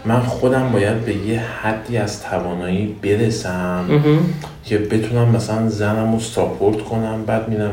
[0.05, 3.85] من خودم باید به یه حدی از توانایی برسم.
[4.65, 7.71] که بتونم مثلا زنم رو ساپورت کنم بعد میرم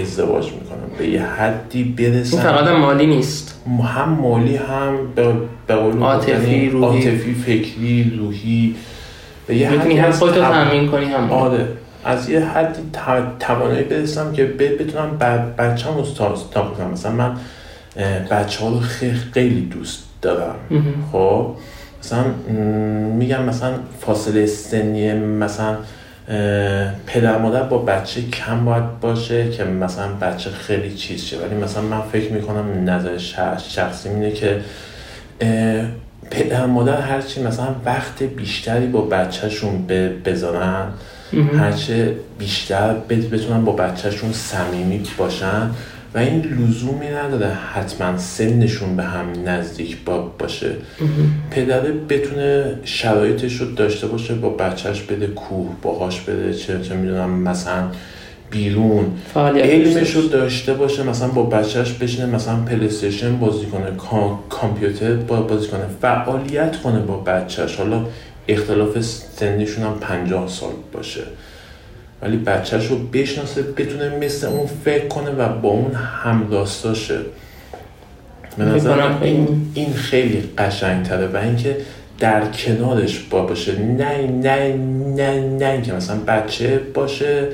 [0.00, 3.60] ازدواج می‌کنم به یه حدی برسم این فقط مالی نیست.
[3.84, 5.32] هم مالی هم به,
[5.66, 6.84] به قول عاطفی، روحی.
[7.08, 8.74] عاطفی فکری روحی.
[9.46, 11.30] به یه حدی هم تو- تامین کنی هم.
[11.30, 11.68] آره.
[12.04, 12.80] از یه حدی
[13.40, 16.00] توانایی برسم که بتونم ب- بچه‌م رو
[16.32, 17.36] استاب کنم مثلا من
[18.30, 20.54] بچه ها رو خی- خیلی دوست دارم.
[21.12, 21.46] خب؟
[22.04, 22.24] مثلا
[23.18, 25.76] میگم مثلا فاصله سنی مثلا
[27.06, 31.82] پدر مادر با بچه کم باید باشه که مثلا بچه خیلی چیز شه ولی مثلا
[31.82, 34.60] من فکر می‌کنم نظر شخص- شخصی اینه که
[36.30, 39.86] پدر مادر هرچی مثلا وقت بیشتری با بچهشون
[40.24, 40.86] بذارن.
[41.58, 45.70] هرچه بیشتر بت- بتونن با بچهشون صمیمی باشن
[46.14, 50.70] و این لزومی نداره حتما سنشون به هم نزدیک با باشه.
[51.50, 57.30] پدره بتونه شرایطش رو داشته باشه با بچهش بده کوه باهاش بده چه چه می‌دونم
[57.30, 57.84] مثلا
[58.50, 59.04] بیرون.
[59.60, 61.02] علمش رو داشته باشه.
[61.02, 66.98] مثلا با بچهش بشینه مثلا پلیستیشن بازی کنه کا- کامپیوتر با- بازی کنه فعالیت کنه
[67.00, 68.04] با بچهش حالا
[68.48, 69.00] اختلاف
[69.36, 71.20] سنیشون هم پنجاه سال باشه.
[72.22, 77.18] ولی بچهش رو بشناسه بتونه مثل اون فکر کنه و با اون همراستاشه
[78.58, 81.76] به فکر نظر کنم من این, این خیلی قشنگتره و اینکه
[82.18, 83.78] در کنارش با باشه.
[83.78, 84.76] نه نه
[85.16, 87.48] نه نه اینکه مثلا بچه باشه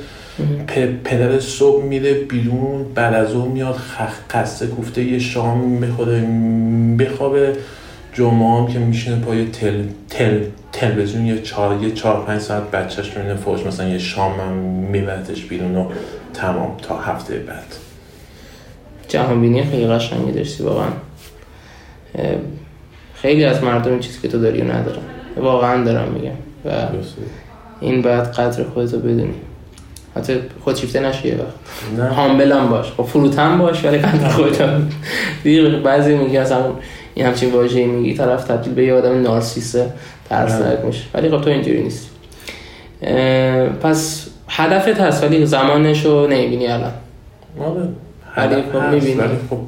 [1.05, 3.77] پدر صبح میره بیرون بعد از اون میاد
[4.29, 6.21] خسته کوفته یه شام می‌خوره
[6.99, 7.53] بخوابه
[8.15, 10.41] جمعه هم که میشینه پای تل، تل،
[10.73, 14.53] تلویزیون یه چهار یه چهار پنج ساعت بچهش می‌بینه فوش مثلا یه شام هم
[14.93, 15.89] میبرتش بیرون و
[16.35, 17.77] تمام تا هفته بعد.
[19.09, 20.89] جهانبینی خیلی قشنگی داشتی واقعا.
[23.15, 25.03] خیلی از مردم این چیزی که تو داری رو ندارن.
[25.37, 26.37] واقعا دارم میگم.
[26.65, 26.71] و
[27.81, 29.35] این باید قدر خودتو بدونی.
[30.17, 32.01] حتی خودشیفته نشی یه وقت.
[32.01, 32.15] نه.
[32.15, 32.93] هامبل هم باش.
[32.93, 34.91] با فروتن باش ولی قدر خودت هم
[35.43, 36.73] دیگه بعضی میگه اصلا
[37.15, 39.93] این همچین واژه‌ای میگی طرف تبدیل به یه آدم نارسیسه
[40.29, 41.03] ترسناک میشه.
[41.15, 42.09] ولی خب تو اینجوری نیستی.
[43.83, 46.93] پس هدفت هست ولی زمانش رو نمی‌بینی الان.
[47.61, 47.89] آره.
[48.35, 49.15] هدف خب می‌بینی.
[49.15, 49.59] ولی خب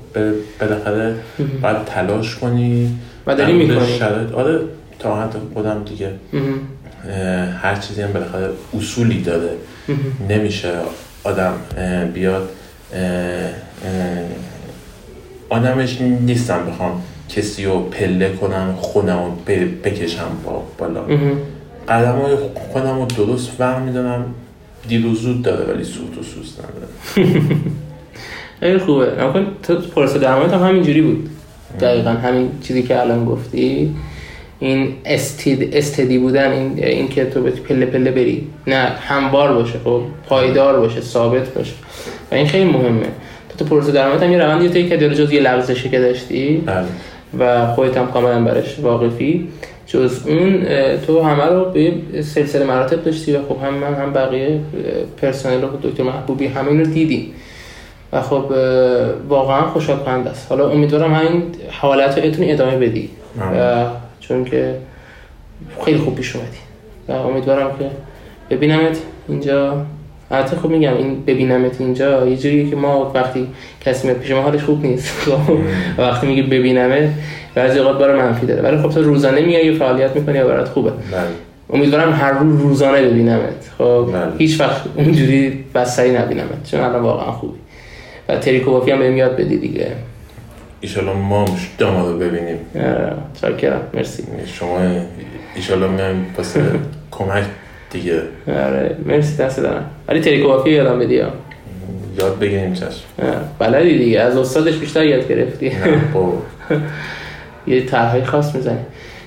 [0.60, 1.14] بالاخره
[1.62, 4.00] باید تلاش کنی و داری می‌کنی.
[4.34, 4.60] آره
[4.98, 6.10] تا حد خودم دیگه.
[7.62, 9.50] هر چیزی هم بالاخره اصولی داره.
[10.28, 10.72] نمیشه
[11.24, 11.52] آدم
[12.14, 12.48] بیاد
[15.48, 17.02] آدمش نیستم بخوام.
[17.28, 19.54] کسی رو پله کنم خودم رو
[19.84, 21.00] بکشم با بالا.
[21.88, 24.24] قدم های خودم رو درست فهم می‌دونم.
[24.88, 27.36] دیر و زود داره ولی سوت و سوز نداره.
[28.60, 29.12] خیلی خوبه.
[29.24, 31.30] نکن تو پروسه درمانت هم همینجوری بود.
[31.80, 33.94] دقیقا همین چیزی که الان گفتی.
[34.58, 38.46] این استید استدی بودن این این که تو پله پله بری.
[38.66, 40.02] نه هموار باشه خب.
[40.28, 41.74] پایدار باشه ثابت باشه.
[42.32, 43.06] و این خیلی مهمه.
[43.48, 46.56] تو تو پروسه درمانت هم یه روندی طی کردی جز یه لغزشی که داشتی.
[46.56, 46.86] بله.
[47.38, 49.48] و خودت هم کاملا برش واقفی.
[49.86, 50.64] جز اون
[51.06, 54.60] تو همه رو به سلسله مراتب داشتی و خب هم من هم بقیه
[55.16, 57.32] پرسنل و دکتر محبوبی همه اینو دیدیم.
[58.12, 58.52] و خب
[59.28, 60.46] واقعا خوشحال کننده است.
[60.50, 63.10] حالا امیدوارم همین حالت رو ادامه بدی.
[63.54, 63.84] و
[64.20, 64.74] چون که
[65.84, 66.58] خیلی خوب پیش اومدی.
[67.08, 67.90] و امیدوارم که
[68.50, 68.98] ببینمت
[69.28, 69.86] اینجا.
[70.30, 73.46] البته خب میگم این ببینمت اینجا یه جوریه که ما وقتی
[73.80, 75.08] کسی میاد پیش ما حالش خوب نیست.
[75.24, 75.40] خب
[75.98, 77.08] وقتی میگه ببینمت
[77.54, 78.62] بعضی اوقات برای منفی داره.
[78.62, 80.90] ولی خب تو روزانه میای و فعالیت می‌کنی و برات خوبه.
[80.90, 81.20] بله.
[81.70, 83.70] امیدوارم هر روز روزانه ببینمت.
[83.78, 84.32] خب بله.
[84.38, 87.58] هیچ وقت اونجوری بستری نبینمت چون الان واقعا خوبی.
[88.28, 89.86] و تریکووافی هم بهم یاد بدی دیگه.
[90.80, 91.44] ایشالا ما
[91.80, 92.56] شما رو ببینیم.
[92.76, 93.80] آره، چاکرم.
[93.94, 94.22] مرسی.
[94.46, 94.78] شما
[95.54, 96.62] ایشالا میایم واسه
[97.10, 97.44] کمک
[97.90, 98.22] دیگه.
[98.48, 98.96] آره.
[99.06, 99.90] مرسی دست دارم.
[100.08, 101.14] ولی تریکووافی یادم بدی.
[101.14, 103.04] یاد بگیریم چشم.
[103.22, 104.20] آره، بلدی دیگه.
[104.20, 105.72] از استادش بیشتر یاد گرفتی.
[107.66, 108.78] یه طرحهای خاص می‌زنی.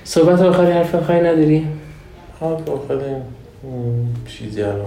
[0.04, 1.66] صحبت آخری حرف آخری نداری؟
[2.40, 3.22] ها آخرین
[4.28, 4.86] چیزی الان.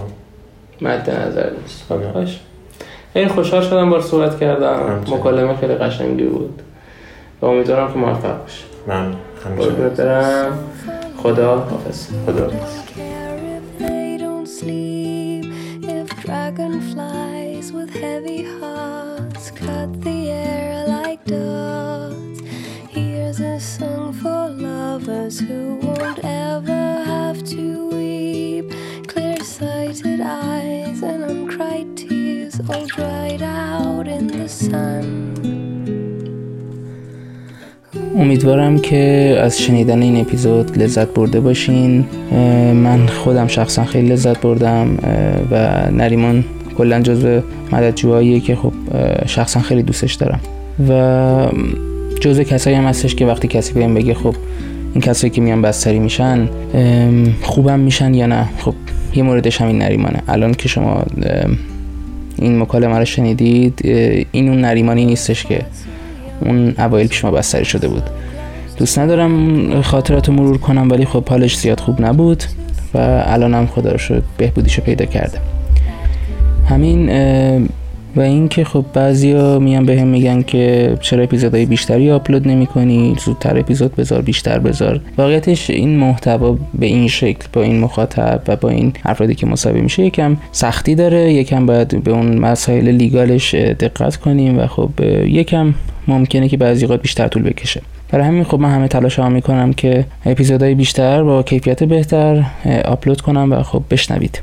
[0.80, 1.92] مد نظر نیست.
[1.92, 2.12] نه.
[2.12, 2.40] باش.
[3.12, 5.04] خیلی خوشحال شدم بار صحبت کردم.
[5.08, 6.62] مکالمه خیلی قشنگی بود.
[7.42, 8.64] و امیدوارم که موفق باشی.
[8.86, 9.12] من
[9.44, 9.90] همچنین.
[11.22, 12.08] خدا حافظ.
[12.26, 12.83] خدا care
[25.34, 28.72] lovers who won't ever have to weep.
[29.06, 35.04] Clear sighted eyes and uncried tears all dried out in the sun.
[38.16, 42.04] امیدوارم که از شنیدن این اپیزود لذت برده باشین
[42.74, 44.96] من خودم شخصا خیلی لذت بردم
[45.50, 46.44] و نریمان
[46.78, 47.40] کلا جزو
[47.72, 48.72] مددجوهاییه که خب
[49.26, 50.40] شخصا خیلی دوستش دارم
[50.88, 51.48] و
[52.20, 54.34] جزو کسایی هم هستش که وقتی کسی بهم بگه خب
[54.94, 56.48] این کسایی که میان بستری میشن
[57.42, 58.74] خوبم میشن یا نه؟ خب
[59.14, 60.22] یه موردش همین نریمانه.
[60.28, 61.02] الان که شما
[62.36, 63.80] این مکالمه رو شنیدید
[64.32, 65.62] این اون نریمانی نیستش که
[66.40, 68.02] اون اوایل پیش ما بستری شده بود.
[68.76, 72.44] دوست ندارم اون خاطرات رو مرور کنم ولی خب حالش زیاد خوب نبود
[72.94, 75.38] و الان هم خدا رو شد بهبودیشو پیدا کرده.
[76.68, 77.10] همین
[78.16, 83.96] و اینکه خب بعضیا میان بهم میگن که چرا اپیزودهای بیشتری آپلود نمی‌کنی؟ زودتر اپیزود
[83.96, 85.00] بذار بیشتر بذار.
[85.18, 89.80] واقعیتش این محتوا به این شکل با این مخاطب و با این افرادی که مصاحبه
[89.80, 91.32] میشه یکم سختی داره.
[91.32, 94.90] یکم باید به اون مسائل لیگالش دقت کنیم و خب
[95.26, 95.74] یکم
[96.08, 97.80] ممکنه که بعضی اوقات بیشتر طول بکشه.
[98.10, 102.44] برای همین خب من همه تلاش ها می‌کنم که اپیزودهای بیشتر با کیفیت بهتر
[102.84, 104.40] آپلود کنم و خب بشنوید.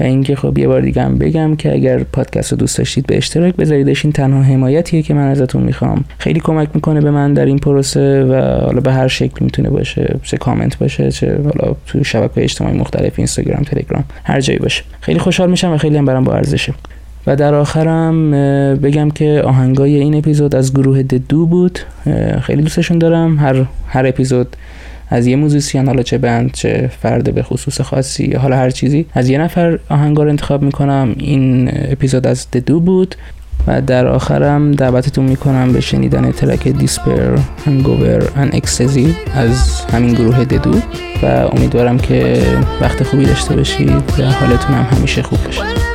[0.00, 3.16] و اینکه خب یه بار دیگه هم بگم که اگر پادکست رو دوست داشتید به
[3.16, 6.04] اشتراک بذاریدش این تنها حمایتیه که من ازتون می‌خوام.
[6.18, 8.34] خیلی کمک می‌کنه به من در این پروسه و
[8.64, 10.16] حالا به هر شکل می‌تونه باشه.
[10.22, 14.82] چه کامنت باشه چه حالا تو شبکه اجتماعی مختلف اینستاگرام تلگرام هر جایی باشه.
[15.00, 16.74] خیلی خوشحال میشم و خیلی هم برام با ارزشه.
[17.26, 18.30] و در آخرم
[18.76, 21.78] بگم که آهنگای این اپیزود از گروه The Dø بود.
[22.42, 23.38] خیلی دوستشون دارم.
[23.38, 24.56] هر هر اپیزود
[25.10, 29.28] از یه موزیسین حالا چه band چه فرد به خصوص خاصی حالا هر چیزی از
[29.28, 31.14] یه نفر آهنگا رو انتخاب می‌کنم.
[31.18, 33.14] این اپیزود از The Dø بود
[33.66, 40.44] و در آخرم دعوتتون می‌کنم به شنیدن track Despair, Hangover and Ecstasy از همین گروه
[40.44, 40.78] The Dø
[41.22, 42.42] و امیدوارم که
[42.80, 45.89] وقت خوبی داشته باشید و حالتون هم همیشه خوب باشه.